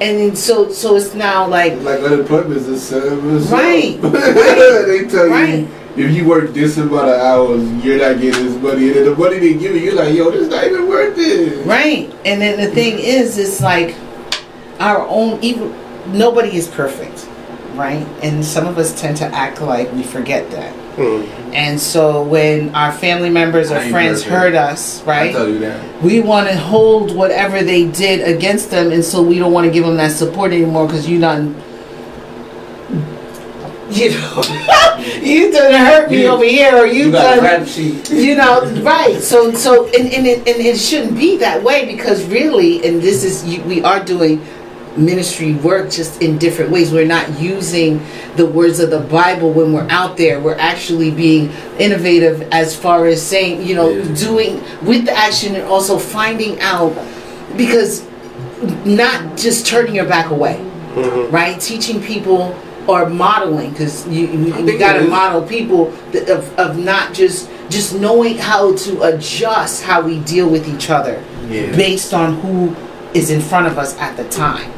[0.00, 3.50] and then so so it's now like Like unemployment is a service.
[3.50, 5.60] Right, they tell right.
[5.60, 9.04] you if you work this amount of hours, you're not getting this money, and then
[9.04, 11.64] the money they give you, you're like, yo, this is not even worth it.
[11.64, 12.12] Right.
[12.24, 13.94] And then the thing is, it's like
[14.80, 15.72] our own, even,
[16.06, 17.28] nobody is perfect,
[17.74, 18.06] right?
[18.22, 20.72] And some of us tend to act like we forget that.
[20.96, 21.22] Hmm.
[21.52, 24.30] And so when our family members or friends perfect.
[24.40, 25.32] hurt us, I right?
[25.32, 26.02] tell you that.
[26.02, 29.72] We want to hold whatever they did against them, and so we don't want to
[29.72, 31.54] give them that support anymore because you done,
[33.90, 34.42] you know,
[35.22, 37.66] you done hurt me You- over here, or you, You got a done
[38.10, 42.24] you know right so so and, and, it, and it shouldn't be that way because
[42.26, 44.44] really and this is you, we are doing
[44.96, 46.92] ministry work just in different ways.
[46.92, 48.00] We're not using
[48.36, 50.40] the words of the bible when we're out there.
[50.40, 54.14] We're actually being innovative as far as saying you know Yeah.
[54.14, 56.92] doing with the action and also finding out
[57.56, 58.06] because
[58.84, 60.60] not just turning your back away
[61.30, 61.60] right?
[61.60, 62.54] Teaching people
[62.86, 67.50] or modeling because you, you, you got to model people that, of, of not just
[67.70, 71.74] just knowing how to adjust how we deal with each other Yeah.
[71.74, 72.76] based on who
[73.14, 74.70] is in front of us at the time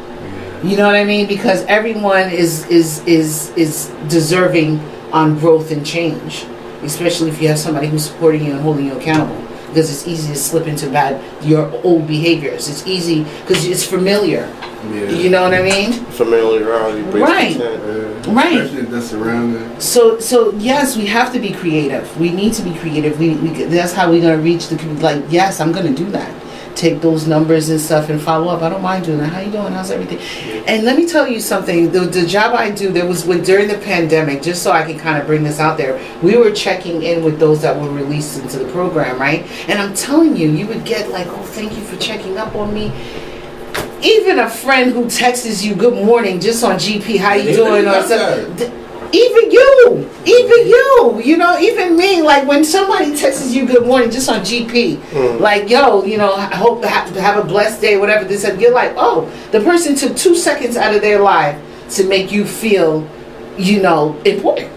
[0.62, 4.79] you know what i mean because everyone is is is is deserving
[5.12, 6.45] on growth and change
[6.83, 10.29] especially if you have somebody who's supporting you and holding you accountable because it's easy
[10.33, 14.49] to slip into bad your old behaviors it's easy because it's familiar
[14.92, 15.11] Yeah.
[15.11, 15.92] you know what i mean
[16.23, 17.57] Familiarity breeds Right.
[17.57, 17.83] content.
[18.27, 18.35] Yeah.
[18.35, 18.53] Right.
[18.61, 19.81] Especially if that's surrounding.
[19.81, 22.05] So, so yes, we have to be creative.
[22.19, 23.21] We need to be creative.
[23.21, 25.05] We, we that's how we're gonna reach the community.
[25.05, 26.29] Like, yes, I'm gonna do that.
[26.76, 28.62] Take those numbers and stuff and follow up.
[28.62, 29.32] I don't mind doing that.
[29.32, 29.72] How you doing?
[29.72, 30.18] How's everything?
[30.66, 31.90] And let me tell you something.
[31.90, 34.42] The, the job I do, there was when during the pandemic.
[34.42, 37.40] Just so I can kind of bring this out there, we were checking in with
[37.40, 39.42] those that were released into the program, right?
[39.68, 42.74] And I'm telling you, you would get like, oh, thank you for checking up on
[42.74, 42.92] me.
[44.02, 47.86] Even a friend who texts you good morning just on GP, how you doing?
[47.86, 48.86] Or something.
[49.16, 54.11] Even you, even you, you know, even me, like when somebody texts you good morning
[54.11, 55.40] just on GP, mm.
[55.40, 58.44] like, yo, you know, I hope to have, to have a blessed day, whatever this
[58.44, 62.31] is, you're like, oh, the person took two seconds out of their life to make
[62.31, 63.09] you feel,
[63.57, 64.70] you know, important.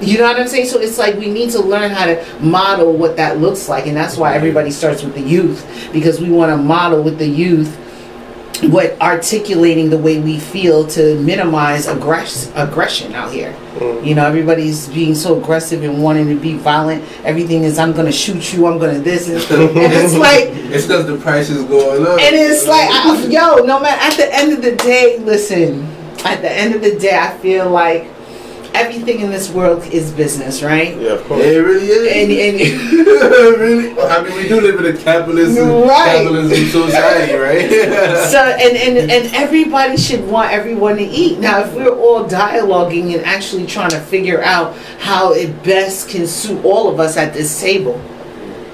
[0.00, 0.66] You know what I'm saying?
[0.66, 3.96] So it's like we need to learn how to model what that looks like, and
[3.96, 4.38] that's why mm-hmm.
[4.38, 7.78] everybody starts with the youth because we want to model with the youth
[8.62, 13.52] what articulating the way we feel to minimize aggress- aggression out here.
[13.74, 14.06] Mm.
[14.06, 17.02] You know, everybody's being so aggressive and wanting to be violent.
[17.24, 19.28] Everything is, I'm going to shoot you, I'm going to this.
[19.28, 19.38] And,
[19.76, 22.20] and it's like, It's because the price is going up.
[22.20, 25.82] and it's like, I, yo, no matter, at the end of the day, listen,
[26.24, 28.06] at the end of the day, I feel like
[28.74, 30.96] everything in this world is business, right?
[30.98, 31.42] Yeah, of course.
[31.44, 32.12] It really is.
[32.12, 33.98] And, and really?
[34.00, 36.18] I mean, we do live in a capitalism, Right.
[36.18, 37.70] capitalism society, right?
[38.30, 41.38] so and, and and everybody should want everyone to eat.
[41.38, 46.26] Now, if we're all dialoguing and actually trying to figure out how it best can
[46.26, 48.00] suit all of us at this table,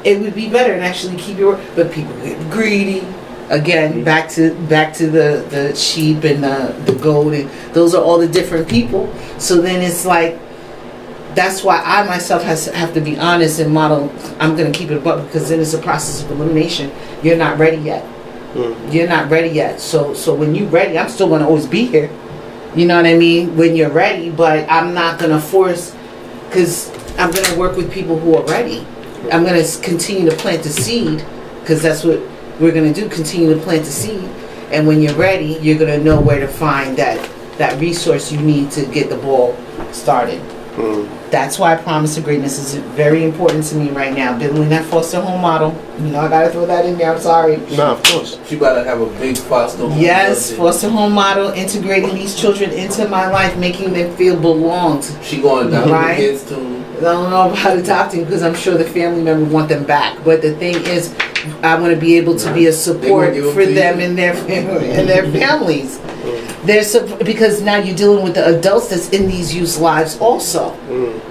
[0.04, 1.60] it would be better and actually keep your.
[1.76, 3.06] But people get greedy.
[3.50, 8.02] Again, back to back to the the sheep and the the goat, and those are
[8.02, 9.12] all the different people.
[9.38, 10.38] So then it's like
[11.34, 14.12] that's why I myself has have to be honest and model.
[14.38, 16.92] I'm gonna keep it above because then it's a process of elimination.
[17.24, 18.04] You're not ready yet.
[18.54, 18.90] Hmm.
[18.90, 19.80] You're not ready yet.
[19.80, 22.10] So so when you're ready, I'm still gonna always be here.
[22.76, 23.56] You know what I mean?
[23.56, 25.94] When you're ready, but I'm not gonna force
[26.46, 28.86] because I'm gonna work with people who are ready.
[29.32, 31.24] I'm gonna continue to plant the seed
[31.60, 32.20] because that's what
[32.60, 33.08] we're gonna do.
[33.08, 34.28] Continue to plant the seed,
[34.70, 37.18] and when you're ready, you're gonna know where to find that
[37.58, 39.56] that resource you need to get the ball
[39.92, 40.40] started.
[40.76, 41.08] Mm.
[41.30, 44.36] That's why Promise of Greatness is very important to me right now.
[44.38, 45.74] Building that foster home model.
[45.98, 47.12] You know, I gotta throw that in there.
[47.14, 47.56] I'm sorry.
[47.76, 48.38] Nah, of course.
[48.46, 50.00] She gotta have a big foster home.
[50.00, 55.04] Yes, foster home model, integrating these children into my life, making them feel belonged.
[55.22, 56.16] She going down Right.
[56.16, 56.84] the kids too.
[56.98, 60.18] I don't know about adopting because I'm sure the family member want them back.
[60.24, 61.14] But the thing is,
[61.62, 64.06] I want to be able to be a support for them you.
[64.06, 65.98] and their family and their families.
[66.64, 70.74] There's because now you're dealing with the adults that's in these youths' lives also.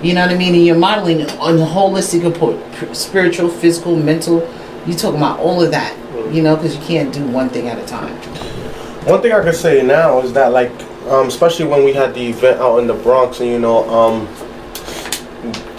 [0.02, 0.56] You know what I mean?
[0.56, 2.60] And you're modeling on a holistic approach,
[2.96, 4.40] spiritual, physical, mental.
[4.88, 5.96] You're talking about all of that.
[6.34, 8.16] You know, because you can't do one thing at a time.
[9.06, 10.72] One thing I can say now is that, like,
[11.08, 14.28] um, especially when we had the event out in the Bronx, and you know, um,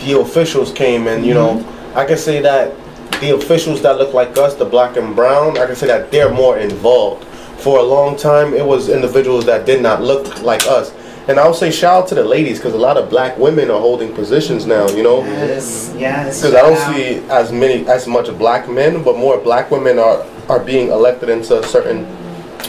[0.05, 1.65] the officials came, and you know,
[1.95, 2.75] I can say that
[3.21, 6.33] the officials that look like us, the black and brown, I can say that they're
[6.33, 7.25] more involved.
[7.61, 10.93] For a long time, it was individuals that did not look like us.
[11.29, 13.79] And I'll say shout out to the ladies because a lot of black women are
[13.79, 15.23] holding positions now, you know.
[15.23, 16.41] Yes, yes.
[16.41, 16.95] Because I don't out.
[16.95, 21.29] see as many as much black men, but more black women are are being elected
[21.29, 22.05] into certain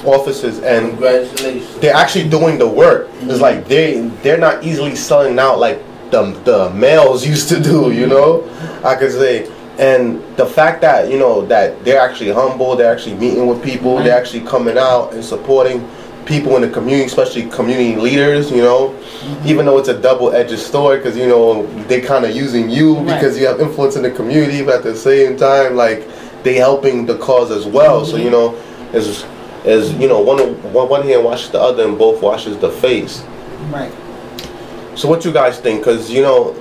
[0.05, 1.79] offices, and Congratulations.
[1.79, 3.09] they're actually doing the work.
[3.13, 3.41] It's mm-hmm.
[3.41, 7.91] like they they're not easily selling out like the the males used to do.
[7.91, 8.43] You know,
[8.83, 9.49] I could say.
[9.81, 13.97] And the fact that you know that they're actually humble, they're actually meeting with people,
[13.97, 14.21] they're mm-hmm.
[14.21, 15.89] actually coming out and supporting
[16.25, 18.51] people in the community, especially community leaders.
[18.51, 19.47] You know, mm-hmm.
[19.47, 23.15] even though it's a double-edged sword, because you know they kind of using you Right.
[23.15, 26.07] because you have influence in the community, but at the same time, like
[26.43, 28.05] they helping the cause as well.
[28.05, 28.25] So mm-hmm.
[28.25, 28.55] you know,
[28.93, 29.25] is
[29.65, 30.37] is you know one
[30.73, 33.23] one one hand washes the other, and both washes the face.
[33.71, 33.91] Right.
[34.93, 35.79] So what you guys think?
[35.79, 36.55] Because you know,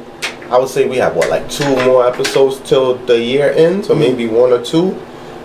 [0.51, 3.97] I would say we have what like two more episodes till the year ends, or
[3.97, 4.97] maybe one or two.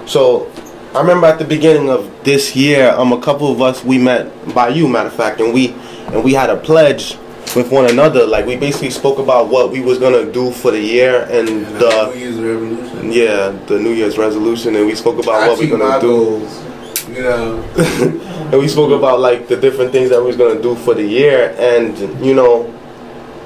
[0.08, 0.52] So
[0.94, 4.32] I remember at the beginning of this year, um, a couple of us we met
[4.56, 5.74] by you, matter of fact, and we
[6.08, 7.18] and we had a pledge
[7.56, 8.26] with one another.
[8.26, 11.65] Like we basically spoke about what we was gonna do for the year and New
[11.78, 13.12] the Year's revolution.
[13.12, 16.08] yeah the New Year's resolution, and we spoke about I what we're gonna do.
[16.08, 16.62] goals.
[17.10, 17.62] You know,
[18.52, 21.04] and we spoke about like the different things that we was gonna do for the
[21.06, 22.65] year, and you know,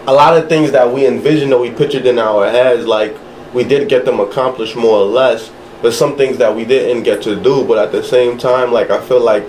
[0.10, 3.15] a lot of things that we envisioned or we pictured in our heads, like
[3.54, 5.52] we did get them accomplished more or less.
[5.84, 8.89] But some things that we didn't get to do, but at the same time, like
[8.89, 9.48] I feel like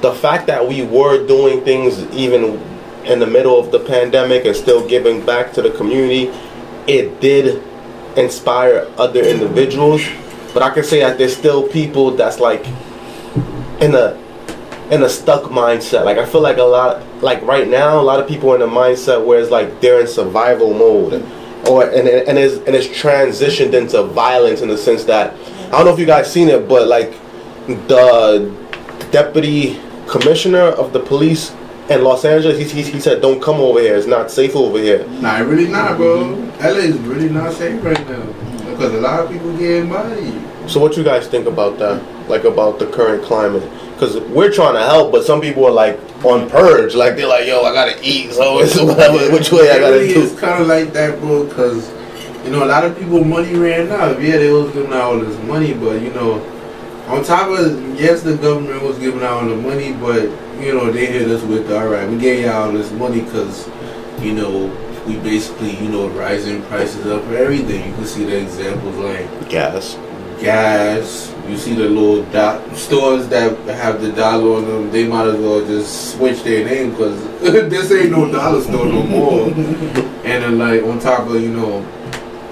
[0.00, 2.58] the fact that we were doing things even
[3.04, 6.32] in the middle of the pandemic and still giving back to the community,
[6.86, 7.62] it did
[8.16, 10.00] inspire other individuals.
[10.54, 12.66] But I can say that there's still people that's like
[13.82, 14.18] in a
[14.90, 16.04] in a stuck mindset.
[16.04, 18.62] Like I feel like a lot like right now a lot of people are in
[18.62, 21.24] a mindset where it's like they're in survival mode.
[21.68, 25.34] Or and and it's and it's transitioned into violence in the sense that
[25.66, 27.12] I don't know if you guys seen it, but like
[27.66, 28.52] the
[29.12, 31.54] deputy commissioner of the police
[31.90, 33.96] in Los Angeles, he, he, he said, "Don't come over here.
[33.96, 36.34] It's not safe over here." nah, really not, bro.
[36.60, 38.22] LA is really not safe right now
[38.70, 40.34] because a lot of people getting bodied.
[40.70, 42.02] So what you guys think about that?
[42.28, 43.68] Like about the current climate?
[44.00, 46.94] Because we're trying to help, but some people are like on purge.
[46.94, 49.30] Like they're like, "Yo, I gotta eat, so it's whatever.
[49.30, 51.44] Which way I gotta really do?" It's kind of like that, bro.
[51.44, 51.92] Because
[52.44, 54.18] you know, a lot of people money ran out.
[54.22, 56.40] Yeah, they was giving out all this money, but you know,
[57.08, 60.22] on top of yes, the government was giving out all the money, but
[60.58, 63.68] you know, they hit us with all right, we gave y'all all this money because
[64.20, 64.74] you know
[65.06, 67.86] we basically you know rising prices up for everything.
[67.86, 69.98] You can see the examples like Gas.
[70.40, 71.34] gas.
[71.50, 74.90] You see the little dot stores that have the dollar on them.
[74.92, 79.02] They might as well just switch their name because this ain't no dollar store no
[79.02, 79.46] more.
[79.48, 81.84] and then like on top of you know,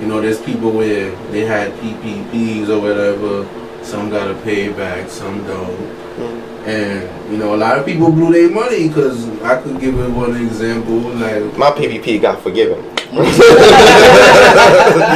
[0.00, 3.46] you know, there's people where they had PPPs or whatever.
[3.84, 5.70] Some gotta pay back, some don't.
[6.66, 10.10] And you know, a lot of people blew their money because I could give it
[10.10, 10.98] one example.
[10.98, 12.84] Like My PPP got forgiven.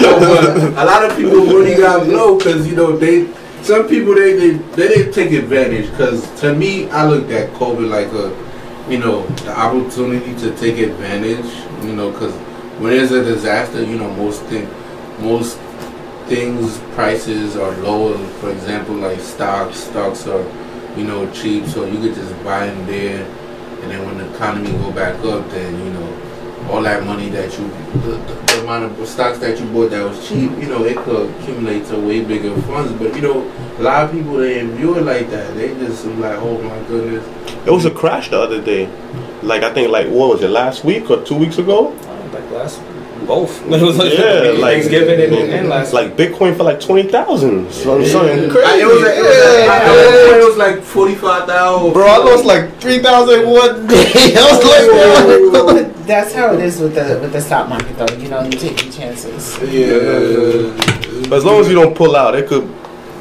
[0.03, 3.29] No, but a lot of people really got blow because you know they.
[3.63, 7.89] Some people they they, they didn't take advantage because to me I looked at COVID
[7.89, 11.47] like a, you know, the opportunity to take advantage.
[11.85, 12.35] You know, because
[12.81, 14.69] when there's a disaster, you know most thing,
[15.21, 15.59] most
[16.27, 18.19] things prices are lower.
[18.41, 20.45] For example, like stocks, stocks are,
[20.97, 23.25] you know, cheap, so you could just buy them there.
[23.83, 26.32] And then when the economy go back up, then you know
[26.71, 27.69] all that money that you,
[28.03, 30.97] the, the, the amount of stocks that you bought that was cheap, you know, it
[30.99, 32.93] could accumulate to way bigger funds.
[32.93, 33.43] But you know,
[33.79, 35.55] a lot of people they didn't view it like that.
[35.55, 37.27] They just was like, oh my goodness.
[37.67, 38.87] It was a crash the other day.
[39.43, 41.93] Like I think like what was it last week or two weeks ago?
[41.93, 42.81] Uh, like last,
[43.27, 43.63] both.
[43.73, 45.93] It was like, Yeah, like Thanksgiving and, and last.
[45.93, 47.71] like Bitcoin for like twenty thousand.
[47.73, 48.81] Something, something I- crazy.
[48.83, 49.73] It was, like, it, was like, Yeah.
[49.73, 51.93] at one point it was like forty five thousand.
[51.93, 54.35] Bro, I lost like three thousand one day.
[54.37, 56.07] I was like, what?
[56.07, 58.15] That's how it is with the with the stock market, though.
[58.17, 59.57] You know, you take your chances.
[59.63, 61.29] Yeah.
[61.29, 62.69] But as long as you don't pull out, it could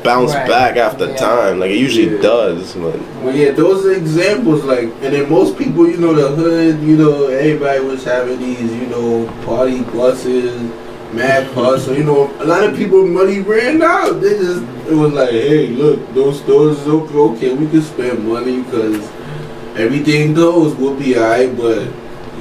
[0.03, 0.47] bounce Right.
[0.47, 1.15] back after Yeah.
[1.15, 1.59] time.
[1.59, 2.21] Like it usually Yeah.
[2.21, 2.73] does.
[2.73, 4.63] But Well, yeah, those are examples.
[4.63, 8.71] Like, and then most people, you know, the hood, you know, everybody was having these,
[8.81, 10.51] you know, party buses,
[11.13, 11.95] mad hustle.
[11.95, 14.21] You know, a lot of people money ran out.
[14.21, 17.15] They just it was like, hey, look, those stores is open.
[17.17, 18.97] Okay, we can spend money because
[19.77, 20.73] everything goes.
[20.75, 21.55] We'll be alright.
[21.55, 21.83] But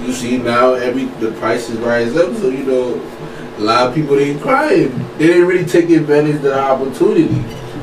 [0.06, 2.34] you see now, every the prices rise up.
[2.40, 3.00] So you know.
[3.60, 4.88] A lot of people they crying.
[5.18, 7.28] They didn't really take advantage of the opportunity.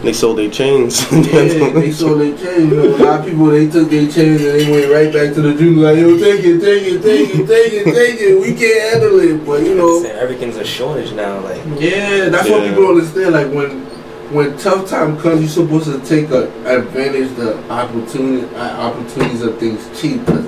[0.02, 1.06] they sold their chains.
[1.12, 2.72] Yeah, they sold their chains.
[2.72, 5.36] You know, a lot of people they took their chains and they went right back
[5.36, 8.42] to the Jew like, yo, take it, take it, take it, take it, take it.
[8.42, 9.46] We can't handle it.
[9.46, 11.40] But you know, everything's a shortage now.
[11.42, 13.34] Like yeah, that's what people don't understand.
[13.34, 13.86] Like when
[14.34, 19.60] when tough time comes, you're supposed to take a, advantage the opportunity uh, opportunities of
[19.60, 20.26] things cheap.
[20.26, 20.46] 'cause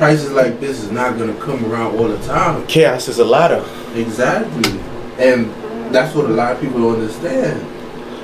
[0.00, 2.66] prices like this is not gonna come around all the time.
[2.66, 3.62] Chaos is a ladder.
[3.94, 4.80] Exactly.
[5.18, 5.52] And
[5.94, 7.60] that's what a lot of people don't understand.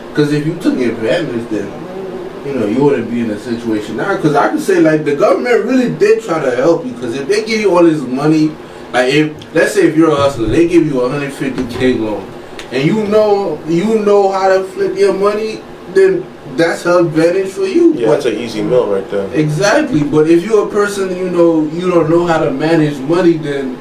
[0.09, 4.17] Because if you took advantage, then, you know, you wouldn't be in a situation now.
[4.17, 6.93] Because I could say, like, the government really did try to help you.
[6.93, 8.49] Because if they give you all this money,
[8.93, 12.27] like, if, let's say if you're a hustler, they give you 150K loan,
[12.73, 15.63] and you know, you know how to flip your money,
[15.93, 16.25] then
[16.57, 17.95] that's her advantage for you.
[17.95, 19.29] Yeah, But- that's an easy meal right there.
[19.35, 23.35] Exactly, but if you're a person you know you don't know how to manage money,
[23.35, 23.77] then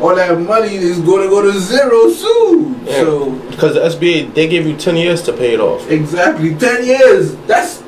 [0.00, 2.80] all that money is going to go to zero soon.
[2.84, 3.00] Yeah.
[3.00, 5.90] So Because the SBA, they give you 10 years to pay it off.
[5.90, 7.34] exactly, ten years.
[7.46, 7.82] That's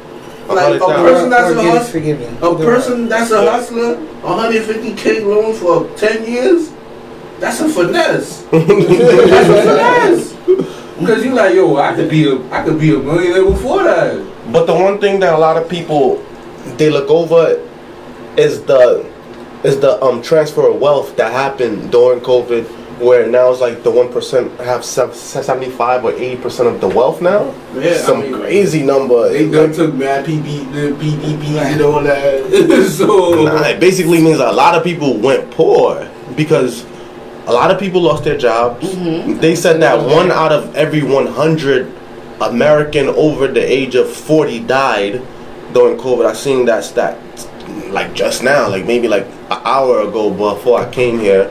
[0.49, 2.51] like a person that's a hustler.
[2.51, 3.51] A person that's a Yeah.
[3.51, 6.71] hustler, 150k loan for ten years.
[7.41, 8.45] That's a finesse.
[8.51, 10.35] that's a finesse.
[10.99, 14.53] Because you like, yo, I could be a, I could be a millionaire before that.
[14.53, 16.25] But the one thing that a lot of people
[16.77, 17.65] they look over
[18.37, 19.11] is the
[19.65, 22.65] is the um transfer of wealth that happened during COVID,
[23.01, 26.89] where now it's like the one percent have seventy five or eighty percent of the
[26.89, 27.55] wealth now.
[27.75, 29.29] Yeah, I Some mean, crazy number.
[29.31, 32.89] They done took mad PP, the PPPs and all that.
[32.97, 36.85] so Nah, it basically means a lot of people went poor because
[37.49, 38.87] a lot of people lost their jobs.
[38.87, 39.41] Mm-hmm.
[39.41, 41.93] They said that one out of every 100
[42.43, 45.23] American over the age of 40 died
[45.73, 46.27] during COVID.
[46.27, 47.19] I seen that stat
[47.91, 51.51] like just now, like maybe like an hour ago before I came here,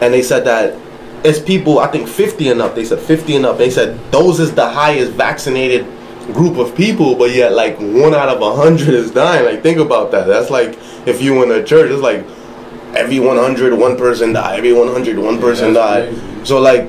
[0.00, 0.78] and they said that
[1.24, 2.76] it's people I think 50 and up.
[2.76, 3.58] They said 50 and up.
[3.58, 5.84] They said those is the highest vaccinated
[6.32, 9.44] group of people, but yet like one out of a hundred is dying.
[9.44, 10.26] Like think about that.
[10.26, 12.24] That's like if you in a church, it's like
[12.96, 16.06] every 100 one person die, every 100 one person die.
[16.06, 16.44] crazy.
[16.44, 16.82] So like,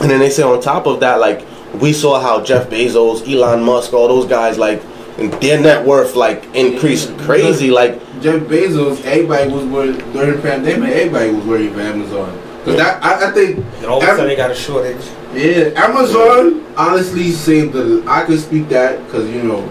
[0.00, 1.46] and then they say on top of that, like
[1.80, 4.82] we saw how Jeff Bezos, Elon Musk, all those guys like
[5.16, 7.70] their net worth like increased crazy.
[7.70, 10.90] Like Jeff Bezos, everybody was worried during the pandemic.
[10.90, 12.40] Everybody was worried for Amazon.
[12.64, 15.04] Cause that, I, I think, and all of a sudden they got a shortage.
[15.34, 18.02] yeah, Amazon honestly saved the.
[18.08, 19.68] I could speak that because you know,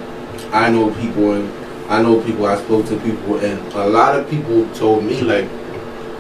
[0.51, 1.62] I know people and
[1.93, 2.45] I know people.
[2.45, 5.45] I spoke to people and a lot of people told me like,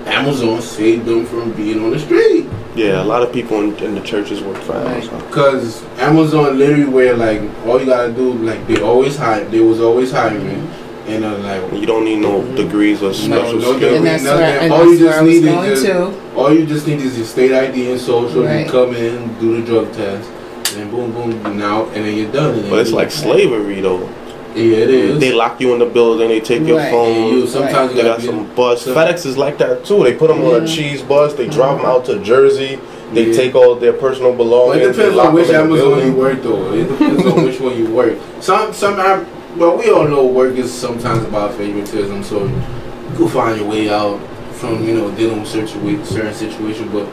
[0.05, 2.45] Amazon saved them from being on the street.
[2.75, 4.87] yeah, a lot of people in, in the churches work for Right.
[5.03, 5.31] Amazon.
[5.31, 9.79] Cause Amazon literally where like all you gotta do like they always hire they was
[9.79, 10.67] always hiring
[11.07, 13.97] and uh, like You don't need no degrees or No, special no skills.
[13.97, 14.39] And that's Nothing.
[14.41, 16.99] where, and All that's you just I need is going just- all you just need
[16.99, 18.43] is your state ID and social.
[18.43, 18.65] Right.
[18.65, 22.31] You come in, do the drug test, and then boom, boom, now and then you're
[22.31, 22.55] done.
[22.59, 24.09] And But it's like slavery though.
[24.55, 25.19] Yeah, it is.
[25.19, 26.29] They lock you in the building.
[26.29, 26.91] They take your Right.
[26.91, 27.33] phone.
[27.33, 28.81] You sometimes you They got some bus.
[28.83, 30.03] so- FedEx is like that too.
[30.03, 31.33] They put them on a cheese bus.
[31.33, 32.79] They drive them out to Jersey.
[33.13, 33.33] They Yeah.
[33.37, 34.87] take all their personal Well, belongings.
[34.87, 36.17] it depends on which them in Amazon you building.
[36.17, 36.73] work though.
[36.73, 38.13] It depends on which one you work.
[38.39, 39.25] Some some Am-
[39.57, 43.89] but we all know work is sometimes about favoritism, so you can find your way
[43.89, 44.17] out
[44.53, 46.89] from you know dealing with certain situa- certain situations.
[46.91, 47.05] But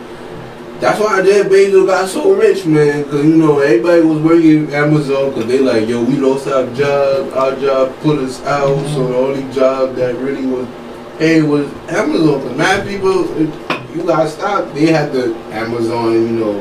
[0.81, 3.05] that's why Jeff Bezos got so rich, man.
[3.05, 6.67] Cause you know everybody was working at Amazon, cause they like, yo, we lost our
[6.75, 10.67] job, our job put us out, so the only job that really was
[11.19, 12.41] hey, was Amazon.
[12.41, 16.59] Cause mad people, you got stop, they had the Amazon, you know.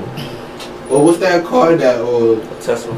[0.89, 2.93] Or what's that car that or Tesla.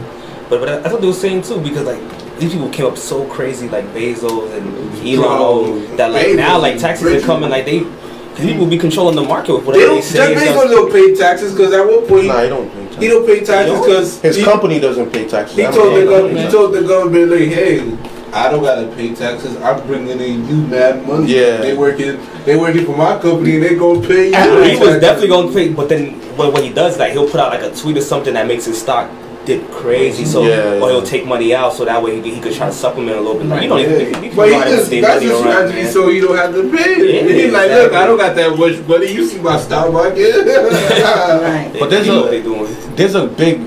[0.50, 2.02] But but that's what they were saying too because like
[2.40, 4.68] these people came up so crazy like Bezos and
[5.08, 7.80] Elon Bro, that like Bezos now like taxes are coming like they
[8.36, 10.04] cause people be controlling the market with they whatever they, don't.
[10.04, 10.18] say.
[10.18, 10.72] Jeff and Bezos stuff.
[10.72, 13.10] don't pay taxes because at one point Nah, he don't pay he taxes.
[13.10, 15.58] don't pay taxes because His company doesn't pay taxes.
[15.58, 16.38] He told the don't government.
[16.46, 17.98] He told the government like, hey,
[18.34, 19.58] I don't gotta pay taxes.
[19.58, 21.34] I'm bringing in you mad money.
[21.34, 21.58] Yeah.
[21.58, 22.18] They working.
[22.46, 24.64] They working for my company and they gonna pay you.
[24.64, 25.02] He was taxes.
[25.02, 27.62] definitely going to pay, but then what, what he does like he'll put out like
[27.64, 29.10] a tweet or something that makes his stock
[29.46, 30.26] dip crazy.
[30.26, 32.74] So Yeah, or he'll take money out so that way he, he could try to
[32.74, 33.48] supplement a little bit.
[33.48, 34.00] Like you don't Yeah.
[34.10, 35.92] even you But he to just, stay that's money the around, strategy man.
[35.94, 37.26] so you don't have to pay.
[37.28, 37.94] Yeah, He's like, look.
[37.94, 39.12] I don't got that much money.
[39.12, 40.46] You see my stock market.
[41.42, 41.72] Right.
[41.80, 42.96] But there's you know a- what they doing.
[42.96, 43.62] there's a big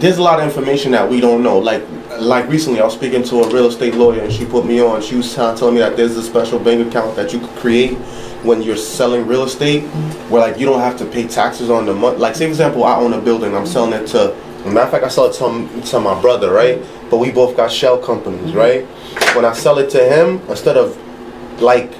[0.00, 1.82] there's a lot of information that we don't know like
[2.18, 5.00] like recently i was speaking to a real estate lawyer and she put me on
[5.00, 7.94] she was tell- telling me that there's a special bank account that you could create
[8.42, 9.82] when you're selling real estate
[10.30, 12.84] where like you don't have to pay taxes on the month like say for example
[12.84, 14.34] i own a building i'm selling it to
[14.72, 17.56] matter of fact i sell it to, um, to my brother right but we both
[17.56, 18.58] got shell companies mm-hmm.
[18.58, 18.84] right
[19.36, 20.96] when i sell it to him instead of
[21.60, 21.92] like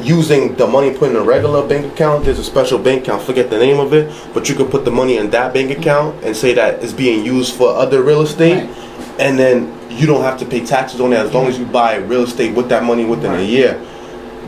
[0.00, 3.50] using the money put in a regular bank account, there's a special bank account, forget
[3.50, 6.36] the name of it, but you could put the money in that bank account and
[6.36, 9.20] say that it's being used for other real estate, Right.
[9.20, 11.96] and then you don't have to pay taxes on it as long as you buy
[11.96, 13.80] real estate with that money within a year.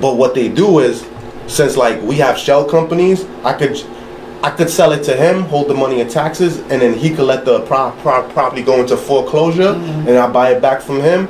[0.01, 1.07] But what they do is,
[1.47, 3.83] since like we have shell companies, I could.
[4.45, 7.25] I could sell it to him, hold the money in taxes, and then he could
[7.25, 10.07] let the pro- pro- property go into foreclosure, mm-hmm.
[10.07, 11.29] and I buy it back from him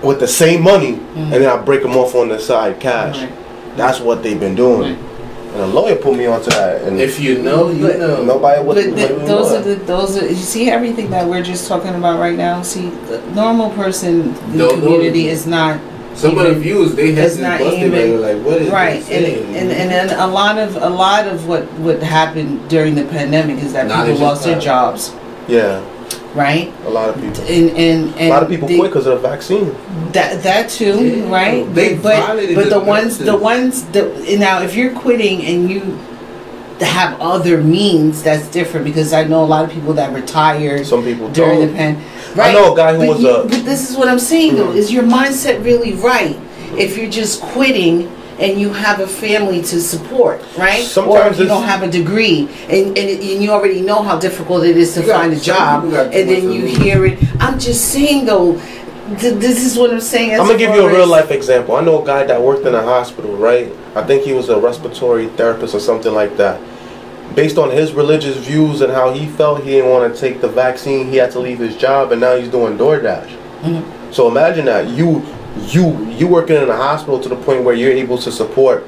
[0.00, 1.18] with the same money, mm-hmm.
[1.18, 3.20] and then I break them off on the side cash.
[3.20, 3.76] Right.
[3.76, 4.94] That's what they've been doing.
[4.94, 8.24] And a lawyer put me onto that, and if you know, you But- know.
[8.24, 8.74] nobody would.
[8.76, 11.94] But th- wouldn't those are the those are you see everything that we're just talking
[11.94, 12.62] about right now.
[12.62, 14.84] See, the normal person in the Don't know.
[14.86, 15.78] community is not
[16.16, 18.96] Some of the views they had it's to not busted even- like, what is right,
[19.00, 19.46] this saying?
[19.54, 23.04] and, and and then a lot of a lot of what what happened during the
[23.04, 25.12] pandemic is that Knowledge people lost their jobs,
[25.46, 25.82] Yeah,
[26.34, 26.72] right?
[26.86, 27.42] a lot of people.
[27.44, 29.74] And and and a lot of people they- quit because of the vaccine.
[30.12, 31.74] That that too, Yeah, right?
[31.74, 32.16] they but
[32.54, 34.02] but the the ones the ones the
[34.38, 35.82] now if you're quitting and you
[36.84, 41.02] have other means, that's different because I know a lot of people that retired Some
[41.04, 41.68] people during don't.
[41.70, 42.02] the pan.
[42.38, 44.56] I know a guy who but was you- a- But this is what I'm saying
[44.56, 44.78] though: mm-hmm.
[44.78, 46.38] is your mindset really right?
[46.76, 50.84] If you're just quitting and you have a family to support, right?
[50.84, 54.64] Sometimes if you don't have a degree and, and, and you already know how difficult
[54.64, 57.18] it is to find a job, people got too and then you hear it.
[57.40, 58.60] I'm just saying though.
[59.18, 60.32] Th- This is what I'm saying.
[60.32, 61.76] as I'm gonna give you a real life example.
[61.76, 63.72] I know a guy that worked in a hospital, right?
[63.94, 66.60] I think he was a respiratory therapist or something like that.
[67.34, 70.48] Based on his religious views and how he felt, he didn't want to take the
[70.48, 71.08] vaccine.
[71.08, 73.28] He had to leave his job, and now he's doing DoorDash.
[73.62, 74.12] Mm-hmm.
[74.12, 75.22] So imagine that you,
[75.66, 78.86] you, you working in a hospital to the point where you're able to support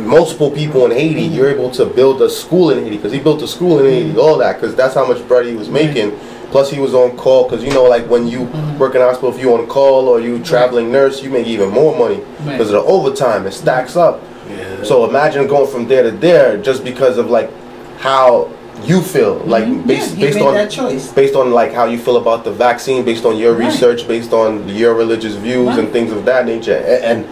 [0.00, 1.26] multiple people in Haiti.
[1.26, 1.34] Mm-hmm.
[1.34, 4.18] You're able to build a school in Haiti because he built a school in Haiti.
[4.18, 6.18] All that because that's how much bread he was making.
[6.50, 8.78] Plus he was on call because you know like when you Mm-hmm.
[8.78, 11.70] work in a hospital, if you on call or you traveling nurse, you make even
[11.70, 12.52] more money Right.
[12.58, 13.46] because of the overtime.
[13.46, 14.20] It stacks up.
[14.48, 14.82] Yeah.
[14.82, 17.50] So imagine going from there to there just because of like
[17.98, 18.48] how
[18.84, 19.86] you feel, like Mhm.
[19.86, 21.12] based yeah, based on that choice.
[21.12, 23.66] based on like how you feel about the vaccine, based on your Right.
[23.66, 25.78] research, based on your religious views Right.
[25.80, 26.82] and things of that nature.
[26.86, 27.24] A- And,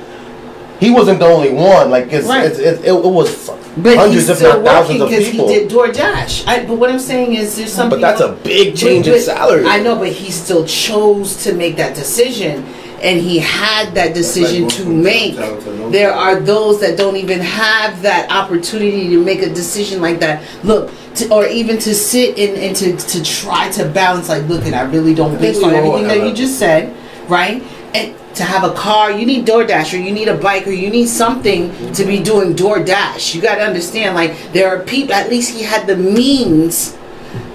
[0.80, 1.90] he wasn't the only one.
[1.90, 2.46] Like it's, Right.
[2.46, 5.32] it's, it, it, it was But hundreds, he's if not thousands working of because he
[5.32, 5.48] people.
[5.48, 6.46] did DoorDash.
[6.46, 7.90] I, but what I'm saying is, there's some.
[7.90, 9.66] But that's people- a big change but- in salary.
[9.66, 12.64] I know, but he still chose to make that decision,
[13.02, 15.34] and he had that decision like to make.
[15.36, 20.20] to There are those that don't even have that opportunity to make a decision like
[20.20, 20.42] that.
[20.64, 24.28] Look, to, or even to sit and, and to, to try to balance.
[24.28, 26.94] Like, look, and I really don't, I think based on everything that you just said,
[27.28, 27.62] right?
[27.94, 30.90] And to have a car, you need DoorDash, or you need a bike, or you
[30.90, 33.34] need something to be doing DoorDash.
[33.34, 35.14] You got to understand, like there are people.
[35.14, 36.96] At least he had the means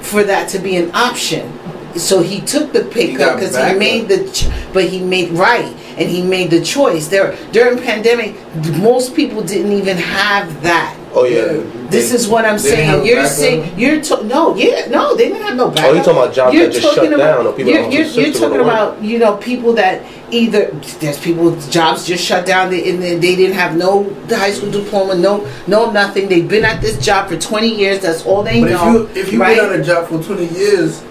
[0.01, 1.51] for that to be an option.
[1.95, 4.99] So he took the pay He cut got because he made the, ch- but he
[4.99, 7.07] made right and he made the choice.
[7.07, 8.36] There during pandemic,
[8.77, 10.97] most people didn't even have that.
[11.16, 11.89] Oh yeah.
[11.89, 13.05] This is what I'm They didn't have saying.
[13.05, 15.86] You're saying you're to, no, yeah, no, they didn't have no backup.
[15.86, 18.05] Oh, you talking about jobs You're that just talking shut down or people you're, you're,
[18.05, 18.74] you're talking go to work?
[18.97, 23.16] about you know people that either there's people jobs just shut down they, and they
[23.16, 26.28] they didn't have no high school diploma, no no nothing.
[26.28, 27.99] They've been at this job for 20 years.
[28.01, 28.91] That's all they But if know.
[28.91, 29.57] you if you've right?
[29.57, 31.03] been on a job for twenty years,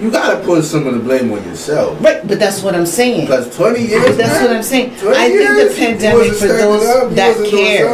[0.00, 2.00] you gotta put some of the blame on yourself.
[2.02, 3.26] Right, but that's what I'm saying.
[3.26, 4.16] Because 20 years.
[4.16, 4.96] That's man, what I'm saying.
[4.96, 7.88] 20 I think years, the pandemic for those up, that care.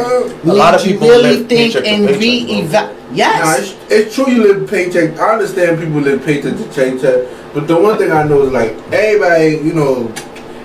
[0.49, 2.55] A lot of people really live think paycheck to and paycheck, re bro.
[2.55, 3.59] eva Nah, Yes.
[3.59, 5.17] it's, it's true you live paycheck.
[5.19, 8.71] I understand people live paycheck to paycheck, but the one thing I know is like
[8.91, 10.11] everybody, you know,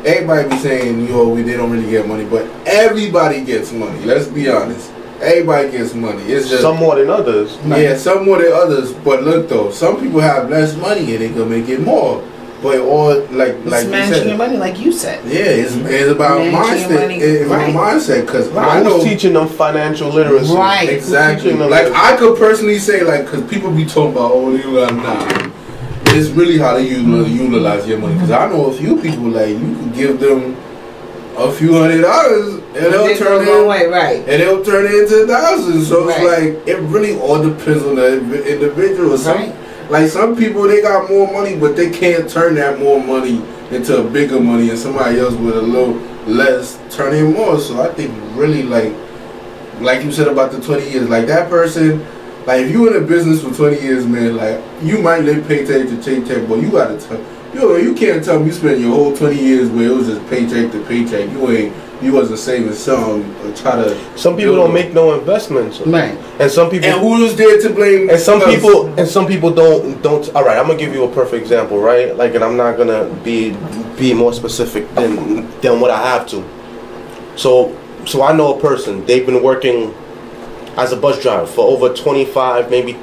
[0.04, 4.04] everybody be saying, yo, we they don't really get money, but everybody gets money.
[4.04, 4.90] Let's be honest.
[5.22, 6.22] Everybody gets money.
[6.24, 7.56] It's just Some more than others.
[7.66, 8.92] yeah, some more than others.
[8.92, 12.22] But look though, some people have less money and they can make it more.
[12.62, 15.24] But all like It's like you managing said, your money, like you said.
[15.24, 17.00] yeah, it's, it's about Managing your mindset.
[17.02, 17.74] money, It's about right.
[17.74, 20.54] mindset because I I know was teaching them financial literacy.
[20.54, 20.88] Right.
[20.88, 21.54] Exactly.
[21.54, 21.92] Like that.
[22.14, 25.50] I could personally say, like, because people be talking about, oh, you got nah.
[26.14, 28.14] It's really how to util- utilize your money.
[28.14, 30.56] Because I know a few people, like, you could give them
[31.36, 34.16] a few hundred dollars, and they'll turn it, way, right.
[34.18, 35.88] and they'll turn it into thousands.
[35.88, 36.20] So Right.
[36.22, 38.18] it's like it really all depends on the
[38.52, 39.16] individual.
[39.16, 39.54] Some, Right.
[39.90, 43.98] like some people, they got more money, but they can't turn that more money into
[44.00, 47.58] a bigger money, and somebody else with a little less turn in more.
[47.58, 48.92] So I think really like
[49.80, 52.04] like you said about the 20 years, like that person,
[52.46, 55.88] like if you in a business for 20 years, man, like you might live paycheck
[55.88, 57.18] to paycheck, but you gotta tell,
[57.54, 60.26] yo, you can't tell me you spent your whole 20 years where it was just
[60.28, 61.30] paycheck to paycheck.
[61.30, 64.18] You ain't, you wasn't saving some or try to.
[64.18, 66.18] Some people don't make no investments, Right.
[66.40, 68.10] and some people And who's there to blame?
[68.10, 68.52] and some us?
[68.54, 71.78] people and some people don't don't all right i'm gonna give you a perfect example
[71.78, 73.56] right like and i'm not gonna be
[73.96, 76.42] be more specific than than what i have to
[77.36, 79.94] so so i know a person they've been working
[80.76, 82.96] as a bus driver for over 25 maybe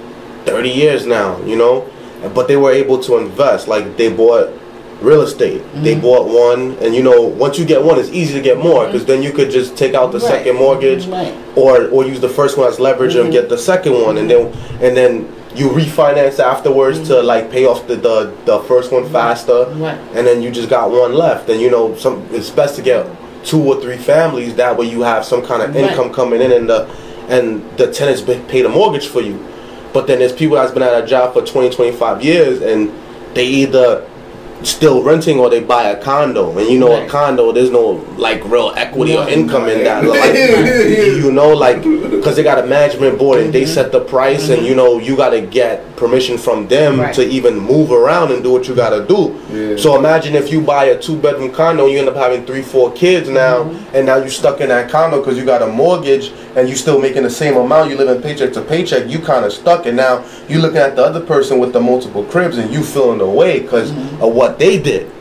[0.45, 1.87] 30 years now you know
[2.33, 3.67] but they were able to invest.
[3.67, 4.53] Like they bought
[5.01, 5.63] real estate.
[5.75, 6.01] They mm-hmm.
[6.01, 9.03] bought one and you know once you get one it's easy to get more because
[9.03, 9.11] mm-hmm.
[9.11, 10.27] then you could just take out the Right.
[10.27, 11.33] second mortgage Right.
[11.55, 13.31] or or use the first one as leverage and mm-hmm.
[13.31, 14.17] get the second one.
[14.17, 14.47] And then
[14.81, 19.65] and then you refinance afterwards to like pay off the, the the first one faster.
[19.75, 19.97] Right.
[20.15, 21.49] and then you just got one left.
[21.49, 23.07] And you know some it's best to get
[23.43, 24.55] two or three families.
[24.55, 26.89] That way you have some kind of income coming in and the
[27.29, 29.37] and the tenants pay the mortgage for you
[29.93, 32.91] but then there's people that's been at a job for 20 25 years and
[33.35, 34.07] they either
[34.63, 37.07] still renting or they buy a condo and you know Right.
[37.07, 39.29] a condo there's no like real equity or No.
[39.29, 40.33] income in that like
[41.23, 43.73] you know like because they got a management board and they mm-hmm.
[43.73, 44.77] set the price and you mm-hmm.
[44.77, 47.13] know you got to get permission from them Right.
[47.15, 49.77] to even move around and do what you got to do Yeah.
[49.77, 52.91] so imagine if you buy a two bedroom condo you end up having three four
[52.91, 53.95] kids now mm-hmm.
[53.95, 56.99] and now you're stuck in that condo because you got a mortgage and you still
[56.99, 60.23] making the same amount you living paycheck to paycheck you kind of stuck and now
[60.49, 63.91] you looking at the other person with the multiple cribs and you feeling away because
[64.19, 65.11] of what they did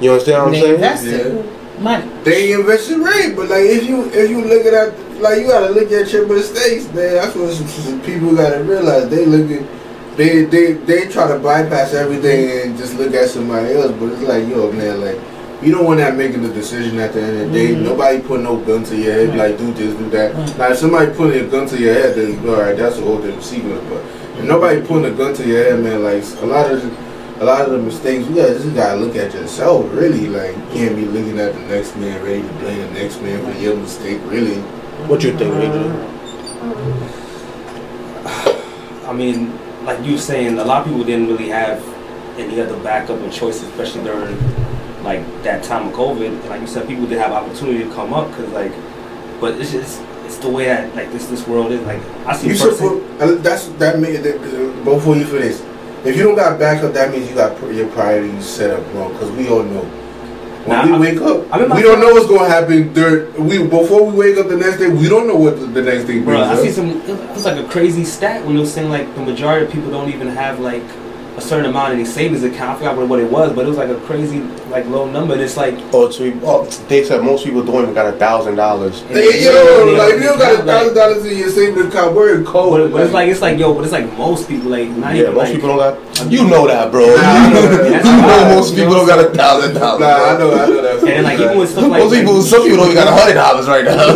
[0.00, 2.10] you understand what i'm They saying invested money.
[2.24, 5.90] They invested right, but like if you if you look at like you gotta look
[5.92, 7.14] at your mistakes, man.
[7.14, 9.08] That's what some, some people gotta realize.
[9.08, 13.74] They look at they they they try to bypass everything and just look at somebody
[13.74, 13.92] else.
[13.92, 15.18] But it's like yo man, like
[15.62, 17.74] you don't want that making the decision at the end of the day.
[17.74, 17.84] Mm-hmm.
[17.84, 20.34] Nobody put no gun to your head like do this do that.
[20.58, 23.20] Now if somebody putting a gun to your head, then all right, that's a whole
[23.20, 23.82] different sequence.
[23.88, 24.04] But
[24.38, 27.05] if nobody putting a gun to your head, man, like a lot of
[27.40, 30.26] a lot of the mistakes, you gotta just gotta look at yourself, really.
[30.28, 33.44] Like, you can't be looking at the next man, ready to blame the next man
[33.44, 34.56] for your mistake, really.
[35.08, 35.92] what you think adrian
[39.06, 39.52] I mean,
[39.84, 41.82] like you saying, a lot of people didn't really have
[42.38, 44.36] any other backup or choice, especially during
[45.04, 46.48] like that time of COVID.
[46.48, 48.72] Like you said, people did have opportunity to come up because like,
[49.40, 51.80] but it's just it's the way that like this this world is.
[51.82, 55.60] Like I see You person- support, uh, that's, that made that, uh, before you finish,
[56.06, 59.30] if you don't got backup, that means you got your priorities set up wrong, because
[59.32, 59.84] we all know.
[60.66, 62.92] When Nah, we I- wake up, I mean, we don't know what's gonna happen.
[62.92, 65.82] During, we before we wake up the next day, we don't know what the, the
[65.82, 66.90] next day brings Bro, I see some.
[67.02, 70.08] It was like a crazy stat when was saying like the majority of people don't
[70.12, 70.82] even have like
[71.36, 72.70] a certain amount in a savings account.
[72.70, 75.34] I forgot what, what it was, but it was like a crazy like low number.
[75.34, 78.16] And it's like Oh, so we, oh, they said most people don't even got a
[78.16, 79.02] thousand dollars.
[79.02, 82.38] Hey, yo, like if you don't got a thousand dollars in your savings account, we're
[82.38, 82.78] in cold.
[82.78, 85.22] But, but it's like it's like yo, but it's like most people like not Yeah,
[85.22, 86.32] even most like, people don't got.
[86.32, 87.04] You know that, bro.
[87.04, 88.04] Nah, I know that.
[88.04, 90.00] you know most people don't got a thousand dollars.
[90.00, 90.96] Nah, I know, I know that.
[91.06, 93.16] And then like even with stuff like Most people, some people don't even got a
[93.16, 93.96] hundred dollars right now.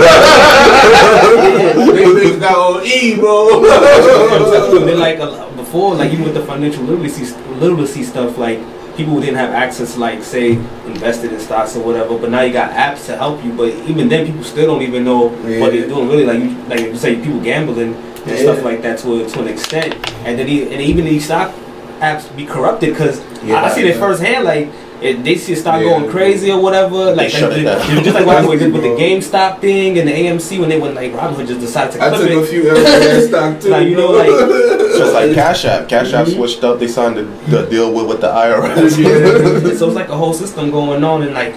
[1.91, 3.63] They niggas got on E, bro.
[3.65, 8.59] and then like uh, before, like even with the financial literacy literacy stuff, like
[8.97, 10.53] people who didn't have access, like say
[10.87, 12.19] invested in stocks or whatever.
[12.19, 13.53] But now you got apps to help you.
[13.53, 15.61] But even then, people still don't even know Yeah.
[15.61, 16.09] what they're doing.
[16.09, 18.37] Really, like you like you say, people gambling and Yeah.
[18.37, 19.95] stuff like that to a, to an extent.
[20.25, 21.53] And then e- and even these stock
[22.01, 24.45] apps be corrupted because Yeah, I, I see it firsthand.
[24.45, 24.69] Like
[25.01, 27.15] it, they see a stock going crazy or whatever.
[27.15, 28.05] Like, shut like it down.
[28.05, 30.95] just, like what happened with, with the GameStop thing and the AMC when they went
[30.95, 32.37] like Robinhood just decided to I took it.
[32.37, 33.71] a few L stock too.
[33.77, 34.29] Like, you know, like,
[35.01, 35.89] just like Cash App.
[35.89, 36.37] Cash App mm-hmm.
[36.37, 36.79] switched up.
[36.79, 37.71] They signed the, the mm-hmm.
[37.71, 38.91] deal with with the IRS.
[39.79, 41.55] so it's like a whole system going on, and like,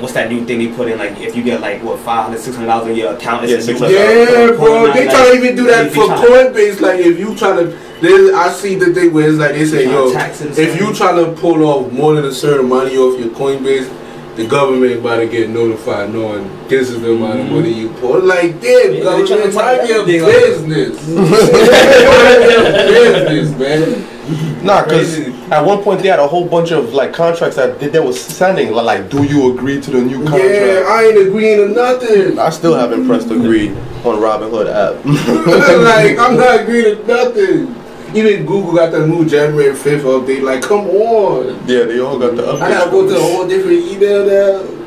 [0.00, 0.98] what's that new thing they put in?
[0.98, 3.56] Like, if you get like what five hundred, six hundred dollars in your account, Yeah,
[3.56, 3.90] it's a new- $600.
[3.90, 4.92] Yeah, bro.
[4.92, 6.80] They Like, try to even do that for Coinbase.
[6.80, 7.66] Like, if you try to,
[8.00, 10.74] there's, I see the thing where it's like they say, yo, tax it or if
[10.80, 10.94] you something.
[10.94, 13.88] try to pull off more than a certain money off your Coinbase,
[14.36, 18.20] the government about to get notified knowing this is the amount of money you pull.
[18.20, 21.06] Like, damn, they government, tryna mind tax your everything, business.
[22.34, 24.64] Business, man.
[24.64, 25.18] Nah, because
[25.52, 28.18] at one point they had a whole bunch of like contracts that they, they was
[28.20, 28.68] sending.
[28.72, 30.44] li- Like, do you agree to the new contract?
[30.44, 30.88] Yeah, contract?
[30.88, 32.38] I ain't agreeing to nothing.
[32.38, 33.68] I still haven't pressed agree
[34.04, 35.04] on Robinhood app.
[35.84, 37.83] like, I'm not agreeing to nothing.
[38.14, 40.42] Even Google got the new January 5th update.
[40.42, 41.46] Like, come on.
[41.66, 42.60] yeah, they all got the updates.
[42.60, 44.84] I gotta go to a whole different email now.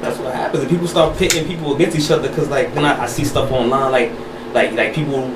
[0.00, 0.62] That's what happens.
[0.62, 3.50] And people start pitting people against each other because, like, when I, I see stuff
[3.50, 4.12] online, like,
[4.54, 5.28] like, like people,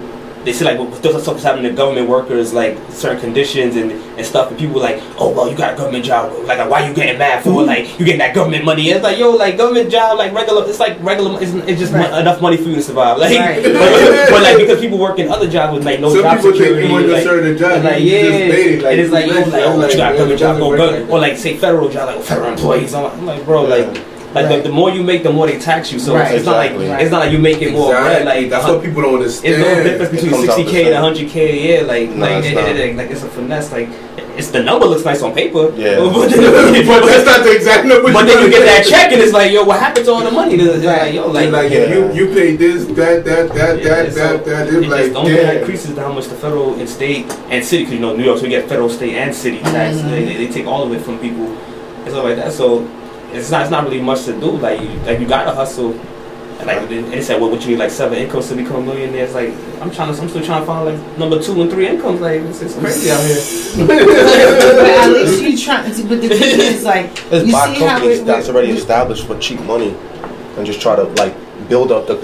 [0.44, 3.92] they say like, well, still stuff is happening to government workers, like certain conditions and,
[3.92, 6.92] and stuff, and people like, oh well, you got a government job, like, why you
[6.94, 7.50] getting mad for?
[7.50, 7.66] Mm-hmm.
[7.68, 8.88] Like, you getting that government money?
[8.90, 12.10] It's like, yo, like government job, like regular, it's like regular, it's, it's just Right.
[12.10, 13.18] mo- enough money for you to survive.
[13.18, 13.62] Like, Right.
[13.62, 16.50] but, but, like because people work in other jobs with like no Some job people
[16.52, 17.72] think security, you want to like, serve the job.
[17.72, 18.82] and, like, you yeah, just made it.
[18.82, 20.58] Like, and it's like, yo, you like, left, oh, like, you got a government job,
[20.58, 22.94] go doesn't go, work like or like say federal job, like federal employees.
[22.94, 23.86] I'm like, I'm like, bro, like,
[24.34, 24.56] like Right.
[24.62, 25.98] the, the more you make, the more they tax you.
[25.98, 26.34] So Right.
[26.34, 27.02] it's not like Exactly.
[27.04, 28.24] it's not like you make it more bread.
[28.24, 29.54] Like that's what people don't understand.
[29.54, 30.86] it's no difference between comes out the 60k same.
[30.86, 31.82] and 100k a year.
[31.84, 33.70] Like, Nah, like, it- it- it- like it's a finesse.
[33.72, 33.88] Like,
[34.36, 35.70] it's the number looks nice on paper.
[35.76, 35.96] Yeah.
[36.00, 38.10] but, that's not the exact number.
[38.12, 40.30] but then you get that check and it's like, yo, what happened to all the
[40.30, 40.54] money?
[40.54, 41.02] It's Right.
[41.02, 41.92] like, yo, Like, like, Yeah.
[41.94, 44.68] you you pay this, that, that, that, Yeah, that, that, that.
[44.68, 45.56] it like, that damn.
[45.58, 48.44] increases how much the federal and state and city, because you know New York, so
[48.44, 49.96] you get federal, state, and city tax.
[49.98, 50.10] Mhm.
[50.10, 51.46] They, they, they take all of it from people
[52.04, 52.52] and stuff like that.
[52.52, 52.86] So
[53.32, 54.52] it's not it's not really much to do.
[54.52, 55.98] Like you like you gotta hustle.
[56.58, 58.82] And like they they said, well, what you need like seven incomes to become a
[58.82, 59.24] millionaire?
[59.24, 61.88] It's like I'm trying to, I'm still trying to find like number two and three
[61.88, 62.20] incomes.
[62.20, 63.86] Like it's, it's crazy out here.
[63.86, 65.82] but at least you try.
[65.82, 69.26] But the thing is, like, There's you buy see how companies it, that's already established
[69.26, 69.96] for cheap money,
[70.56, 71.34] and just try to like
[71.68, 72.14] build up the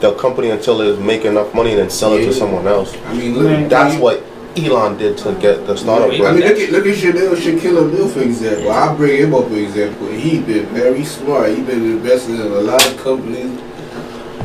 [0.00, 2.94] the company until it's making enough money, and then sell it to someone else.
[3.06, 3.46] I mean, look.
[3.46, 3.68] Right.
[3.70, 4.22] That's what
[4.56, 6.12] Elon did to get the startup.
[6.12, 8.70] Yeah, I mean, look at look at Chanel Shaquille O'Neal for example.
[8.70, 10.06] I bring him up for example.
[10.08, 11.50] He been very smart.
[11.50, 13.60] He been investing in a lot of companies,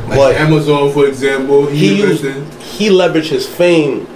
[0.08, 1.66] like But- Amazon for example.
[1.66, 2.24] He, He used
[2.60, 4.06] he leveraged his fame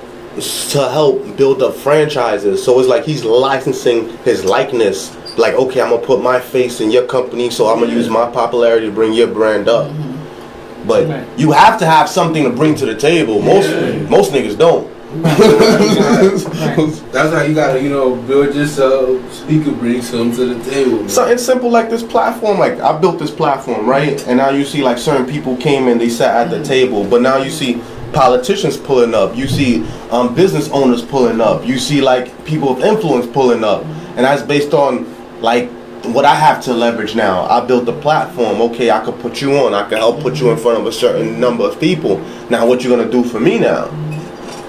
[0.71, 2.63] to help build up franchises.
[2.63, 5.17] So it's like he's licensing his likeness.
[5.39, 8.31] Like, okay, I'm gonna put my face in your company, so I'm gonna use my
[8.31, 9.91] popularity to bring your brand up.
[9.91, 10.89] Mm-hmm.
[10.89, 13.41] But you have to have something to bring to the table.
[13.43, 13.69] Most
[14.11, 14.91] most niggas don't.
[17.13, 20.71] That's how you gotta, you know, build yourself so you can bring something to the
[20.71, 20.99] table.
[20.99, 21.09] man.
[21.09, 22.59] Something simple like this platform.
[22.59, 24.27] Like I built this platform, right?
[24.27, 27.23] And now you see like certain people came and they sat at the table, but
[27.23, 29.37] now you see politicians pulling up.
[29.37, 31.67] You see um, business owners pulling up.
[31.67, 35.07] You see like people of influence pulling up, and that's based on
[35.41, 35.71] like
[36.13, 37.43] what I have to leverage now.
[37.45, 38.61] I built the platform.
[38.61, 39.75] Okay, I could put you on.
[39.75, 42.19] I can help put you in front of a certain number of people.
[42.49, 43.91] Now, what you gonna do for me now?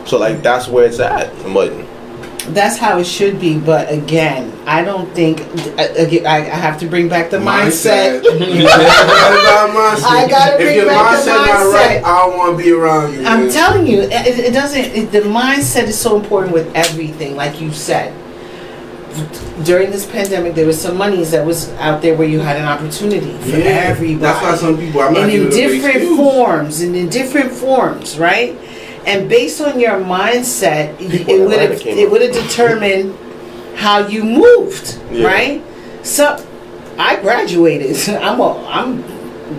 [0.08, 1.32] So like that's where it's at.
[1.54, 1.74] But
[2.54, 3.60] that's how it should be.
[3.60, 5.42] But again, I don't think.
[5.78, 8.24] I, I I have to bring back the mindset.
[8.24, 10.04] You gotta have mindset.
[10.06, 12.72] I gotta If bring your back the mindset not right, I don't want to be
[12.72, 13.26] around you.
[13.26, 13.52] I'm man.
[13.52, 14.80] telling you, it, it doesn't.
[14.80, 18.14] It, the mindset is so important with everything, like you said.
[19.66, 22.66] During this pandemic, there was some monies that was out there where you had an
[22.66, 24.16] opportunity for Yeah, everybody.
[24.22, 25.02] That's why some people.
[25.02, 28.56] I'm not and in giving them an different forms and in different forms, right?
[29.08, 33.16] And based on your mindset, People it would have it would have determined
[33.76, 35.26] how you moved, Yeah.
[35.28, 35.64] right?
[36.04, 36.44] So
[37.00, 37.96] I graduated.
[38.22, 39.04] I'm a, I'm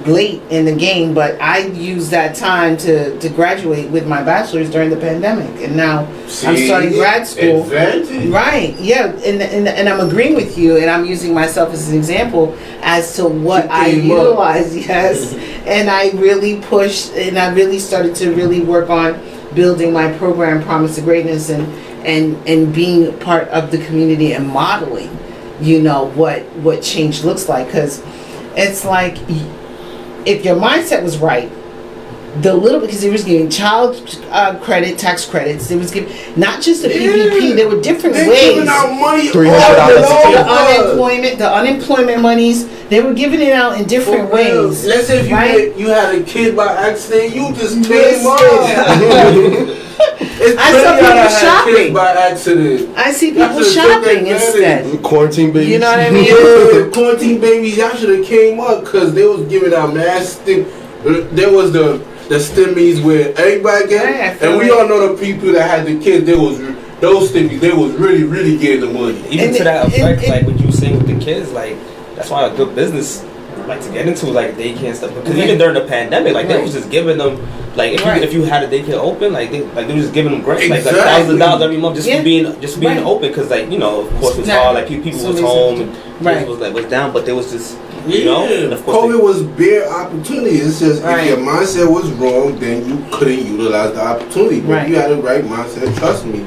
[0.05, 4.69] late in the game, but I used that time to to graduate with my bachelor's
[4.71, 6.01] during the pandemic, and now
[6.47, 7.63] I'm starting grad school.
[7.63, 8.29] Advantage.
[8.29, 8.77] Right.
[8.79, 9.07] Yeah.
[9.07, 13.17] And, and and I'm agreeing with you, and I'm using myself as an example as
[13.17, 14.19] to what You I came up.
[14.19, 14.77] utilize.
[14.89, 15.33] Yes.
[15.67, 19.15] and I really pushed, and I really started to really work on
[19.55, 21.67] building my program, Promise of Greatness, and
[22.07, 25.17] and and being part of the community and modeling,
[25.61, 28.03] you know what what change looks like, because
[28.57, 29.17] it's like
[30.27, 31.51] if your mindset was right
[32.43, 33.97] the little because they was giving child
[34.31, 35.67] uh, credit, tax credits.
[35.69, 37.49] They was giving not just the PPP.
[37.51, 37.55] Yeah.
[37.57, 38.55] There were different They ways.
[38.55, 40.49] giving out money $300 all the over.
[40.49, 42.69] unemployment, the unemployment monies.
[42.89, 44.85] They were giving it out in different For ways.
[44.87, 45.71] Let's say if you right?
[45.73, 47.83] had, you had a kid by accident, you just Listen.
[47.85, 49.79] came up.
[50.41, 51.93] It's I saw people shopping.
[51.95, 52.97] by accident.
[52.97, 55.03] I see people should've shopping instead.
[55.03, 55.71] quarantine babies.
[55.71, 56.25] You know what I mean?
[56.27, 60.65] Yeah, quarantine babies, y'all should have came up because they was giving out mass thing.
[61.35, 61.99] There was the
[62.29, 64.05] the stimmies where everybody get,
[64.41, 66.27] Yeah, and we like- all know the people that had the kids.
[66.27, 66.59] They was
[67.01, 67.61] those stimmies.
[67.61, 69.23] They was really, really getting the money.
[69.31, 71.77] Even And to that effect, it- like what you were saying with the kids, like
[72.17, 73.25] that's why a good business
[73.67, 75.15] like to get into like daycare and stuff.
[75.15, 75.45] Because Right.
[75.45, 77.39] even during the pandemic, like they was just giving them
[77.77, 78.17] like if Right.
[78.19, 80.41] you if you had a daycare open, like they like they were just giving them
[80.43, 82.19] grants like a thousand dollars every month just Yeah.
[82.19, 83.05] for being just for being Right.
[83.07, 83.29] open.
[83.29, 84.55] Because like you know of course it's was Nah.
[84.55, 84.75] hard.
[84.77, 85.91] Like people So was home and
[86.23, 86.39] Right.
[86.39, 87.77] kids was like was down, but there was just
[88.07, 90.57] you know and of course COVID they- was bare opportunity.
[90.59, 91.21] It's just Right.
[91.21, 94.61] if your mindset was wrong, then you couldn't utilize the opportunity.
[94.61, 94.89] But Right.
[94.89, 96.45] you had the right mindset, trust me.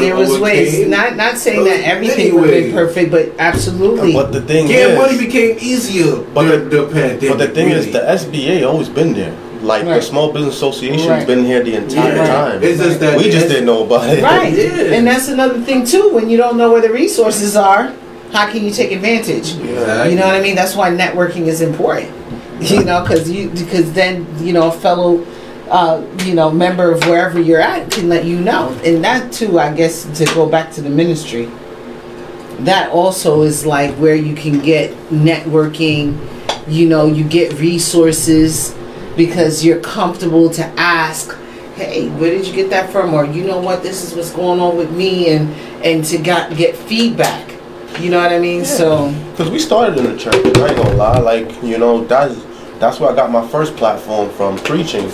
[0.00, 0.86] There was ways.
[0.88, 2.72] Not not saying that everything would have been ways.
[2.74, 4.12] perfect, but absolutely.
[4.12, 7.28] But the thing Getting is, money became easier But during the, pandemic.
[7.28, 9.32] but the thing is, the SBA always been there.
[9.62, 9.94] Like Right.
[9.96, 11.26] the Small Business Association's Right.
[11.26, 12.26] been here the entire Yeah.
[12.26, 12.62] time.
[12.64, 14.22] It's just that we just didn't know about it.
[14.22, 14.52] Right.
[14.52, 14.94] Yeah.
[14.96, 16.10] And that's another thing too.
[16.12, 17.92] When you don't know where the resources are,
[18.32, 19.56] how can you take advantage?
[19.56, 20.10] Exactly.
[20.10, 20.54] You know what I mean?
[20.54, 22.12] That's why networking is important.
[22.58, 25.26] You know, because you because then you know a fellow,
[25.68, 28.70] uh, you know, member of wherever you're at can let you know.
[28.82, 31.50] And that too, I guess, to go back to the ministry,
[32.60, 36.18] that also is like where you can get networking.
[36.66, 38.74] You know, you get resources
[39.18, 41.36] because you're comfortable to ask.
[41.74, 43.12] Hey, where did you get that from?
[43.12, 43.82] Or you know what?
[43.82, 45.52] This is what's going on with me, and
[45.84, 47.55] and to got get feedback.
[48.00, 48.64] You know what I mean?
[48.64, 50.34] So Because we started in the church.
[50.34, 51.18] I ain't gonna lie.
[51.18, 52.34] Like you know, that's
[52.78, 55.10] that's where I got my first platform from preaching,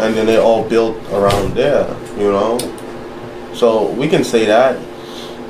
[0.00, 1.86] and then it all built around there.
[2.18, 2.58] You know,
[3.54, 4.76] so we can say that.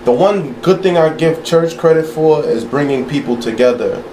[0.04, 4.04] The one good thing I give church credit for is bringing people together.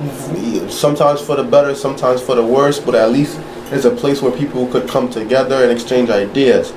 [0.69, 3.39] Sometimes for the better, sometimes for the worse, but at least
[3.71, 6.73] it's a place where people could come together and exchange ideas.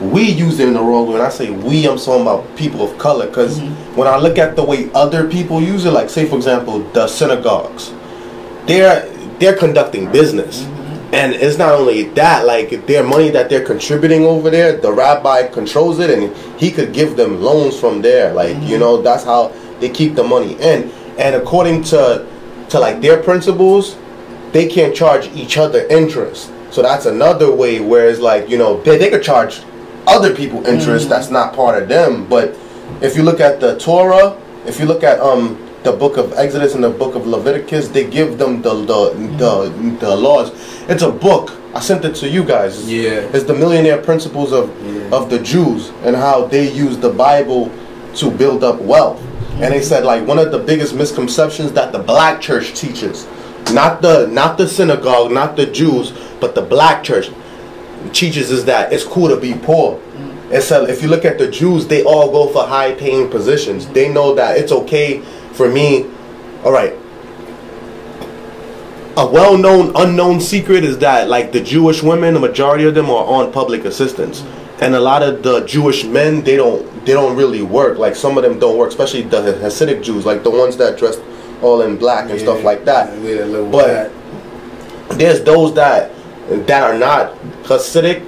[0.00, 1.14] We use it in the wrong way.
[1.14, 3.26] When I say we, I'm talking about people of color.
[3.26, 3.96] Because mm-hmm.
[3.96, 7.06] when I look at the way other people use it, like say for example, the
[7.06, 7.92] synagogues,
[8.66, 10.62] they're they're conducting business.
[10.62, 11.14] Mm-hmm.
[11.14, 15.48] And it's not only that, like their money that they're contributing over there, the rabbi
[15.48, 18.32] controls it and he could give them loans from there.
[18.32, 18.80] Like, you mm-hmm.
[18.80, 20.90] know, that's how they keep the money in.
[21.18, 22.26] And according to
[22.70, 23.96] to like their principles,
[24.52, 26.52] they can't charge each other interest.
[26.70, 29.62] So that's another way where it's like, you know, they, they could charge
[30.06, 32.26] other people interest that's not part of them.
[32.26, 32.56] But
[33.00, 34.36] if you look at the Torah,
[34.66, 38.08] if you look at um the book of Exodus and the book of Leviticus, they
[38.08, 40.50] give them the the the, the laws.
[40.88, 41.52] It's a book.
[41.74, 42.90] I sent it to you guys.
[42.90, 43.20] Yeah.
[43.32, 45.08] It's the millionaire principles of Yeah.
[45.16, 47.70] of the Jews and how they use the Bible
[48.16, 49.22] to build up wealth.
[49.62, 53.26] And they said like one of the biggest misconceptions that the black church teaches,
[53.72, 57.30] not the not the synagogue, not the Jews, but the black church
[58.12, 60.00] teaches is that it's cool to be poor.
[60.52, 63.86] And so if you look at the Jews, they all go for high paying positions.
[63.86, 65.20] They know that it's okay
[65.52, 66.06] for me.
[66.64, 66.92] All right.
[69.16, 73.10] A well known, unknown secret is that like the Jewish women, the majority of them
[73.10, 74.42] are on public assistance.
[74.80, 77.98] And a lot of the Jewish men, they don't they don't really work.
[77.98, 81.20] Like some of them don't work, especially the Hasidic Jews, like the ones that dressed
[81.62, 83.16] all in black and stuff like that.
[83.22, 84.12] Yeah, But
[85.18, 86.12] there's those that
[86.50, 87.34] that are not
[87.64, 88.20] Hasidic,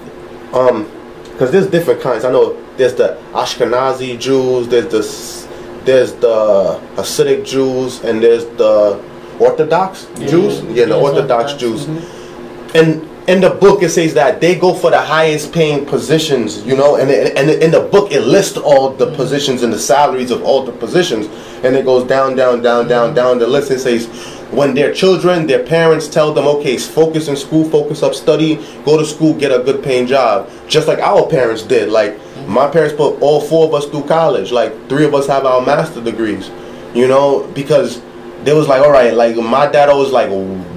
[0.54, 0.90] um,
[1.24, 2.24] because there's different kinds.
[2.24, 9.02] I know there's the Ashkenazi Jews, there's the there's the Hasidic Jews, and there's the
[9.40, 10.62] Orthodox Jews.
[10.64, 11.86] Yeah, the Orthodox Orthodox, Jews.
[11.86, 12.74] mhm.
[12.74, 16.76] And in the book, it says that they go for the highest paying positions, you
[16.76, 20.42] know, and and in the book it lists all the positions and the salaries of
[20.44, 21.26] all the positions,
[21.64, 23.70] and it goes down, down, down, down, down the list.
[23.70, 24.06] It says
[24.52, 28.98] when their children, their parents tell them, okay, focus in school, focus up, study, go
[28.98, 31.88] to school, get a good paying job, just like our parents did.
[31.88, 34.52] Like my parents put all four of us through college.
[34.52, 36.50] Like three of us have our master degrees,
[36.94, 38.02] you know, because
[38.44, 40.28] they was like, all right, like my dad always like,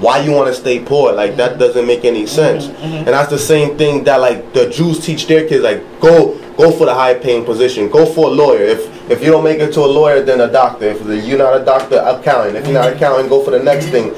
[0.01, 1.11] why you want to stay poor?
[1.11, 1.59] Like that mm-hmm.
[1.59, 2.67] doesn't make any sense.
[2.67, 2.75] Mm-hmm.
[2.75, 2.95] Mm-hmm.
[2.95, 6.71] And that's the same thing that like the Jews teach their kids, like go go
[6.71, 8.63] for the high paying position, go for a lawyer.
[8.63, 10.85] If if you don't make it to a lawyer, then a doctor.
[10.85, 12.57] If you're not a doctor, accountant.
[12.57, 14.13] If you're not accountant, go for the next thing.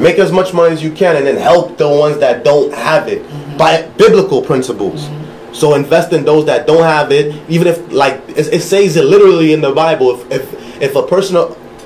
[0.00, 3.08] Make as much money as you can, and then help the ones that don't have
[3.08, 3.22] it
[3.58, 5.08] by biblical principles.
[5.52, 9.04] So invest in those that don't have it, even if like it, it says it
[9.04, 10.20] literally in the Bible.
[10.20, 11.36] If if if a person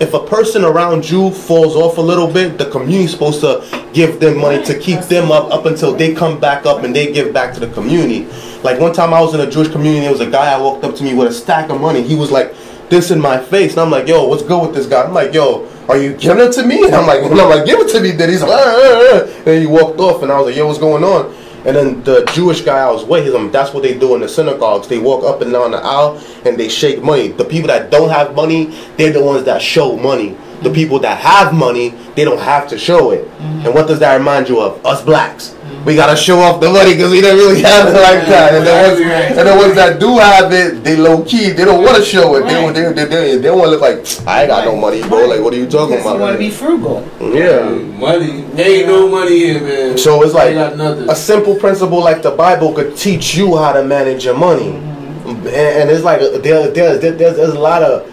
[0.00, 4.18] if a person around you falls off a little bit, the community's supposed to give
[4.18, 7.32] them money to keep them up up until they come back up and they give
[7.32, 8.28] back to the community.
[8.62, 10.84] Like one time I was in a Jewish community, there was a guy I walked
[10.84, 12.02] up to me with a stack of money.
[12.02, 12.54] He was like
[12.88, 15.02] this in my face, and I'm like, yo, what's good with this guy?
[15.02, 16.84] I'm like, yo, are you giving it to me?
[16.84, 18.12] And I'm like, and I'm like, give it to me.
[18.12, 19.50] Then he's like, ah, ah, ah.
[19.50, 21.34] and he walked off, and I was like, yo, what's going on?
[21.64, 24.28] And then the Jewish guy I was with him, that's what they do in the
[24.28, 24.88] synagogues.
[24.88, 27.28] They walk up and down the aisle and they shake money.
[27.28, 30.36] The people that don't have money, they're the ones that show money.
[30.62, 33.28] The people that have money, they don't have to show it.
[33.38, 34.84] And what does that remind you of?
[34.84, 35.54] Us blacks.
[35.84, 38.54] We gotta show off the money because we didn't really have it like that.
[38.54, 41.82] And the ones, and the ones that do have it, they low key, they don't
[41.82, 42.44] want to show it.
[42.44, 45.02] They don't, they, they, they, they want to look like I ain't got no money,
[45.02, 45.26] bro.
[45.26, 46.14] Like, what are you talking about?
[46.14, 47.08] you want to be frugal.
[47.20, 47.70] Yeah.
[47.70, 48.44] Money.
[48.60, 49.98] Ain't no money here, man.
[49.98, 53.84] So it's like got a simple principle like the Bible could teach you how to
[53.84, 55.46] manage your money, mm-hmm.
[55.46, 58.11] and, and it's like there, there, there, there's, there's a lot of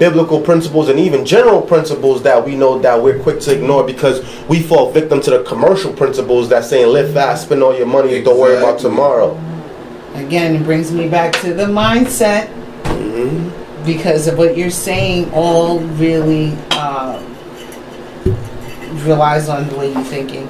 [0.00, 4.22] biblical principles and even general principles that we know that we're quick to ignore because
[4.48, 8.16] we fall victim to the commercial principles that saying live fast, spend all your money,
[8.16, 9.38] and don't worry about tomorrow.
[10.14, 12.48] Again, it brings me back to the mindset
[12.84, 13.84] Mm-hmm.
[13.86, 15.30] because of what you're saying.
[15.32, 17.20] All really uh,
[19.04, 20.48] relies on the way you're thinking,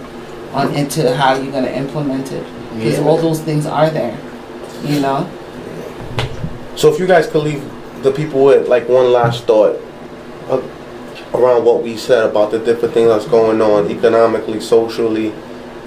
[0.52, 2.44] on into how you're going to implement it.
[2.76, 3.04] Because Yeah.
[3.04, 4.16] all those things are there,
[4.84, 5.28] you know.
[6.76, 7.62] So if you guys could leave
[8.02, 9.80] the people with like one last thought
[10.48, 10.62] uh,
[11.34, 15.32] around what we said about the different things that's going on economically, socially,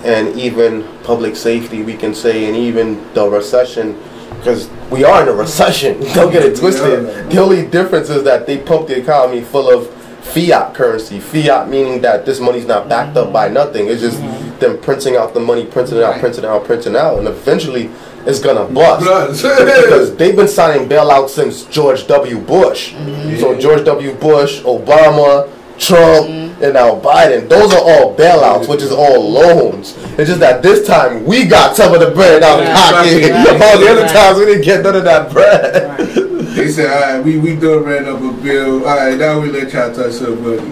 [0.04, 4.02] and even public safety, we can say, and even the recession,
[4.38, 6.00] because we are in a recession.
[6.14, 7.06] Don't get it twisted.
[7.06, 7.24] Yeah.
[7.24, 9.90] The only difference is that they pump the economy full of
[10.24, 11.20] fiat currency.
[11.20, 13.88] Fiat meaning that this money's not backed up by nothing.
[13.88, 14.20] It's just
[14.60, 17.28] them printing out the money, printing it out, printing it out, printing it out, and
[17.28, 17.90] eventually
[18.26, 22.40] it's gonna bust because they've been signing bailouts since George W.
[22.40, 22.94] Bush.
[22.94, 23.38] Mm-hmm.
[23.40, 24.14] So George W.
[24.14, 26.64] Bush, Obama, Trump, mm-hmm.
[26.64, 27.50] and now Biden.
[27.50, 29.96] Those are all bailouts, which is all loans.
[30.18, 33.32] It's just that this time we got some of the bread out of pocket.
[33.32, 33.62] Right.
[33.62, 36.00] All the other times we didn't get none of that bread.
[36.00, 36.56] Right.
[36.56, 38.88] They said, all right, we, we done ran up a bill.
[38.88, 40.72] All right, now we let y'all touch some money.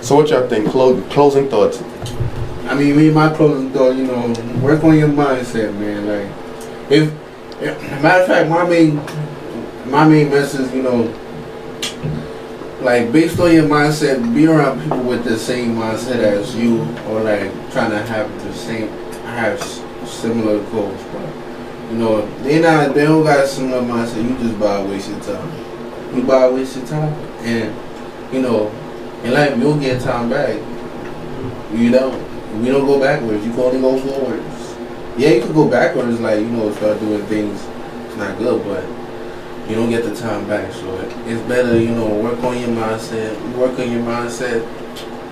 [0.00, 0.68] So what y'all think?
[0.68, 1.80] Clo- closing thoughts.
[2.66, 6.08] I mean, me, my closing thought, you know, work on your mindset, man.
[6.08, 6.41] Like,
[6.92, 7.10] if,
[7.62, 8.96] if matter of fact, my main,
[9.90, 11.02] my main message, you know,
[12.82, 17.22] like based on your mindset, be around people with the same mindset as you, or
[17.22, 18.88] like trying to have the same,
[19.24, 19.62] have
[20.06, 21.02] similar goals.
[21.12, 24.28] But you know, they not, they don't got similar mindset.
[24.28, 26.14] You just buy wasting time.
[26.14, 28.68] You buy wasting time, and you know,
[29.24, 30.56] in life you'll get time back.
[31.72, 32.32] You don't.
[32.60, 33.46] We don't go backwards.
[33.46, 34.51] You can only go forwards.
[35.16, 37.60] Yeah, you can go backwards, like you know, start doing things.
[38.06, 38.82] It's not good, but
[39.68, 40.72] you don't get the time back.
[40.72, 43.38] So it's better, you know, work on your mindset.
[43.38, 44.62] You work on your mindset,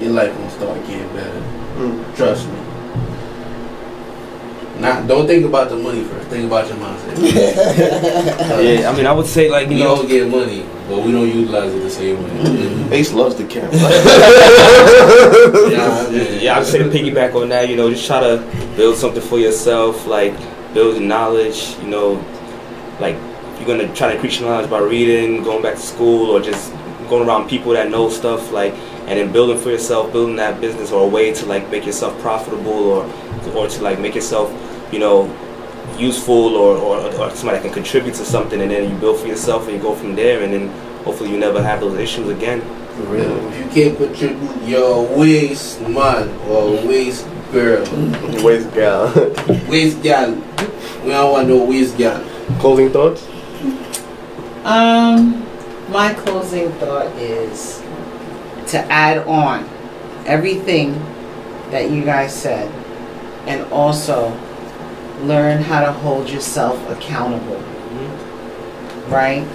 [0.00, 1.40] your life will start getting better.
[1.76, 2.16] Mm.
[2.16, 2.69] Trust me.
[4.80, 6.28] Not don't think about the money first.
[6.28, 7.16] Think about your mindset.
[8.60, 11.12] Yeah, I mean, I would say like you We know, don't get money, but we
[11.12, 12.30] don't utilize it the same way.
[12.98, 13.70] Ace loves the camera.
[15.70, 16.08] yeah,
[16.40, 18.38] yeah, I would say to piggyback on that, you know, just try to
[18.76, 20.34] build something for yourself, like
[20.74, 21.76] building knowledge.
[21.82, 22.24] You know,
[23.00, 23.16] like
[23.58, 26.72] you're gonna try to increase your knowledge by reading, going back to school, or just
[27.08, 28.72] going around people that know stuff, like,
[29.06, 32.18] and then building for yourself, building that business or a way to like make yourself
[32.20, 33.04] profitable, or
[33.54, 34.48] or to like make yourself,
[34.93, 35.28] you know,
[35.99, 39.26] useful or, or, or somebody that can contribute to something and then you build for
[39.26, 40.68] yourself and you go from there and then
[41.05, 42.61] hopefully you never have those issues again.
[42.97, 43.36] For real.
[43.53, 47.84] If you can't contribute your waste man or waste girl,
[48.43, 49.12] Where's gal?
[49.68, 50.34] waste gal,
[51.05, 52.22] we don't want no waste gal.
[52.61, 53.26] Closing thoughts.
[54.64, 55.47] Um,
[55.91, 57.80] my closing thought is
[58.68, 59.68] to add on
[60.26, 60.93] everything
[61.70, 62.70] that you guys said,
[63.47, 64.30] and also
[65.24, 67.60] learn how to hold yourself accountable.
[69.08, 69.46] Right?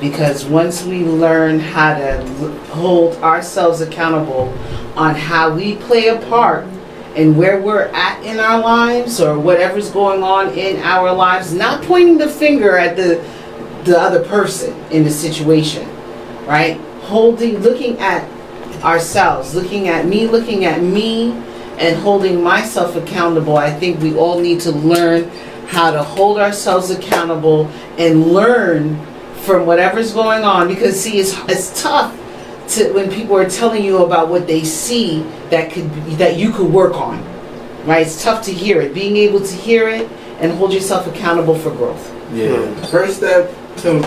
[0.00, 2.26] Because once we learn how to
[2.70, 4.52] hold ourselves accountable
[4.96, 6.66] on how we play a part
[7.16, 11.82] and where we're at in our lives or whatever's going on in our lives, not
[11.84, 13.24] pointing the finger at the
[13.84, 15.88] the other person in the situation,
[16.46, 16.78] right?
[17.02, 18.28] Holding, looking at
[18.82, 21.32] ourselves, looking at me, looking at me,
[21.78, 23.56] and holding myself accountable.
[23.56, 25.30] I think we all need to learn
[25.66, 27.66] how to hold ourselves accountable
[27.98, 28.98] and learn
[29.36, 32.14] from whatever's going on because see it's it's tough
[32.68, 35.20] to when people are telling you about what they see
[35.50, 37.22] that could that you could work on
[37.84, 40.10] right it's tough to hear it being able to hear it
[40.40, 42.74] and hold yourself accountable for growth Yeah.
[42.86, 44.00] First step to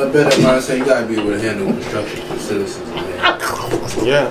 [0.00, 3.40] a better mindset, you gotta be able to handle construction facilities, man.
[4.04, 4.26] Yeah.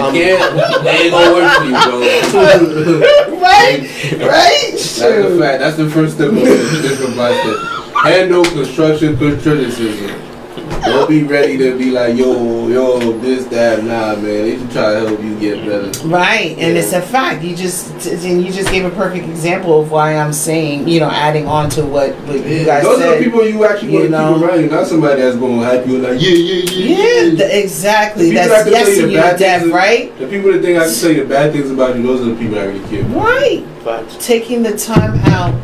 [0.00, 2.00] Um, Yeah, they ain't gonna work for you, bro.
[3.40, 3.80] right
[4.20, 5.60] right That's the fact.
[5.60, 7.58] That's the first step of a different mindset.
[8.04, 10.29] Handle construction criticism.
[10.70, 14.22] Don't be ready to be like, yo, yo, this, that, nah, man.
[14.22, 15.90] They just try to help you get better.
[16.08, 16.82] Right, and Yeah.
[16.82, 17.42] it's a fact.
[17.42, 21.10] You just and you just gave a perfect example of why I'm saying, you know,
[21.10, 24.04] adding on to what, what you guys Those are the people you actually you want
[24.06, 24.34] to know.
[24.38, 26.96] keep around you, not somebody that's going to hype you like, yeah, yeah, yeah,
[27.28, 28.30] yeah, the, exactly.
[28.30, 30.18] The That's that can yes you to you to bad death, things- right?
[30.18, 32.30] The people that think I can tell you the bad things about you, those are
[32.30, 33.16] the people I really care about.
[33.16, 33.66] Right.
[33.84, 34.08] But.
[34.20, 35.54] Taking the time out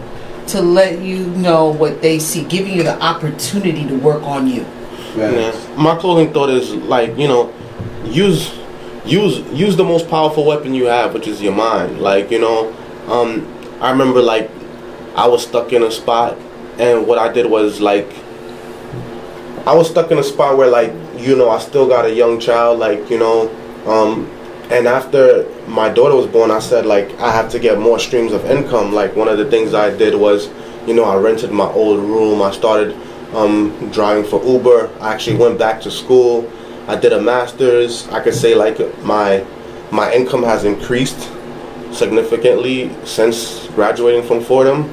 [0.48, 4.64] to let you know what they see, giving you the opportunity to work on you.
[5.76, 7.52] My closing thought is like you know,
[8.04, 8.54] use
[9.04, 12.00] use use the most powerful weapon you have, which is your mind.
[12.00, 12.72] Like you know,
[13.08, 13.46] um,
[13.80, 14.50] I remember like
[15.14, 16.36] I was stuck in a spot,
[16.78, 18.08] and what I did was like
[19.66, 22.38] I was stuck in a spot where like you know I still got a young
[22.38, 23.48] child, like you know,
[23.86, 24.30] um,
[24.70, 28.32] and after my daughter was born, I said like I have to get more streams
[28.32, 28.92] of income.
[28.92, 30.48] Like one of the things I did was,
[30.86, 32.42] you know, I rented my old room.
[32.42, 32.94] I started
[33.34, 34.90] um, driving for Uber.
[35.00, 36.50] I actually went back to school.
[36.86, 38.06] I did a master's.
[38.08, 39.44] I could say like my
[39.90, 41.30] my income has increased
[41.92, 44.90] significantly since graduating from Fordham.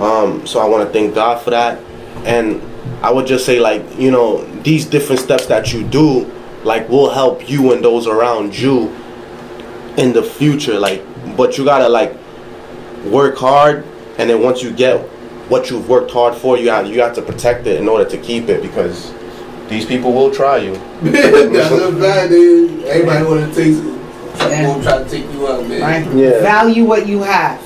[0.00, 1.82] Um, so I want to thank God for that.
[2.24, 2.62] And
[3.02, 6.30] I would just say like you know these different steps that you do
[6.64, 8.94] like will help you and those around you
[9.96, 10.78] in the future.
[10.78, 11.02] Like,
[11.36, 12.16] but you gotta like
[13.04, 13.84] work hard,
[14.18, 15.04] and then once you get
[15.48, 18.18] what you've worked hard for, you have you have to protect it in order to
[18.18, 19.12] keep it because
[19.68, 20.74] these people will try you.
[21.02, 22.84] That's a bad dude.
[22.84, 23.84] Everybody want to take,
[24.50, 24.82] Yeah.
[24.82, 25.80] try to take you out, man.
[25.80, 26.14] Right?
[26.14, 26.40] Yeah.
[26.40, 27.60] Value what you have.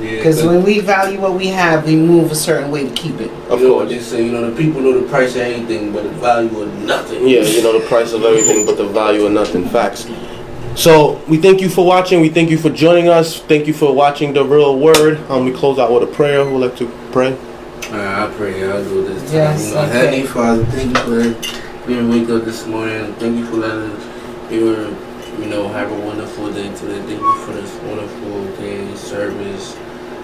[0.00, 3.20] Yeah, Because when we value what we have, we move a certain way to keep
[3.20, 3.32] it.
[3.50, 3.90] Of you know what course.
[3.90, 6.72] they say, you know, the people know the price of anything, but the value of
[6.84, 7.26] nothing.
[7.26, 9.68] Yeah, you know the price of everything, but the value of nothing.
[9.68, 10.06] Facts.
[10.78, 12.20] So we thank you for watching.
[12.20, 13.40] We thank you for joining us.
[13.40, 15.18] Thank you for watching the real word.
[15.28, 16.44] Um, we close out with a prayer.
[16.44, 17.32] Who would like to pray?
[17.86, 19.32] Alright, I pray I'll do this time.
[19.32, 19.92] Yes, you know, okay.
[19.92, 23.12] Heavenly Father, thank you for being wake up this morning.
[23.14, 24.94] Thank you for letting us be able
[25.42, 27.02] you know, have a wonderful day today.
[27.02, 29.74] Thank you for this wonderful day, service.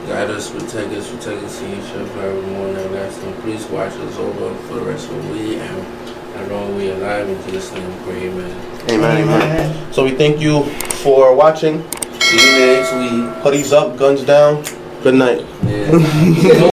[0.07, 3.35] Guide us, protect us, protect us in each other forevermore and everlasting.
[3.43, 6.04] Please watch us over for the rest of the week and
[6.37, 8.91] as long we alive in Jesus' name, we pray, amen.
[8.91, 9.23] Amen.
[9.23, 9.93] Amen.
[9.93, 10.65] So we thank you
[11.03, 11.83] for watching.
[12.21, 13.43] See you next week.
[13.43, 14.63] Hoodies up, guns down.
[15.03, 15.45] Good night.
[15.65, 16.71] Yeah.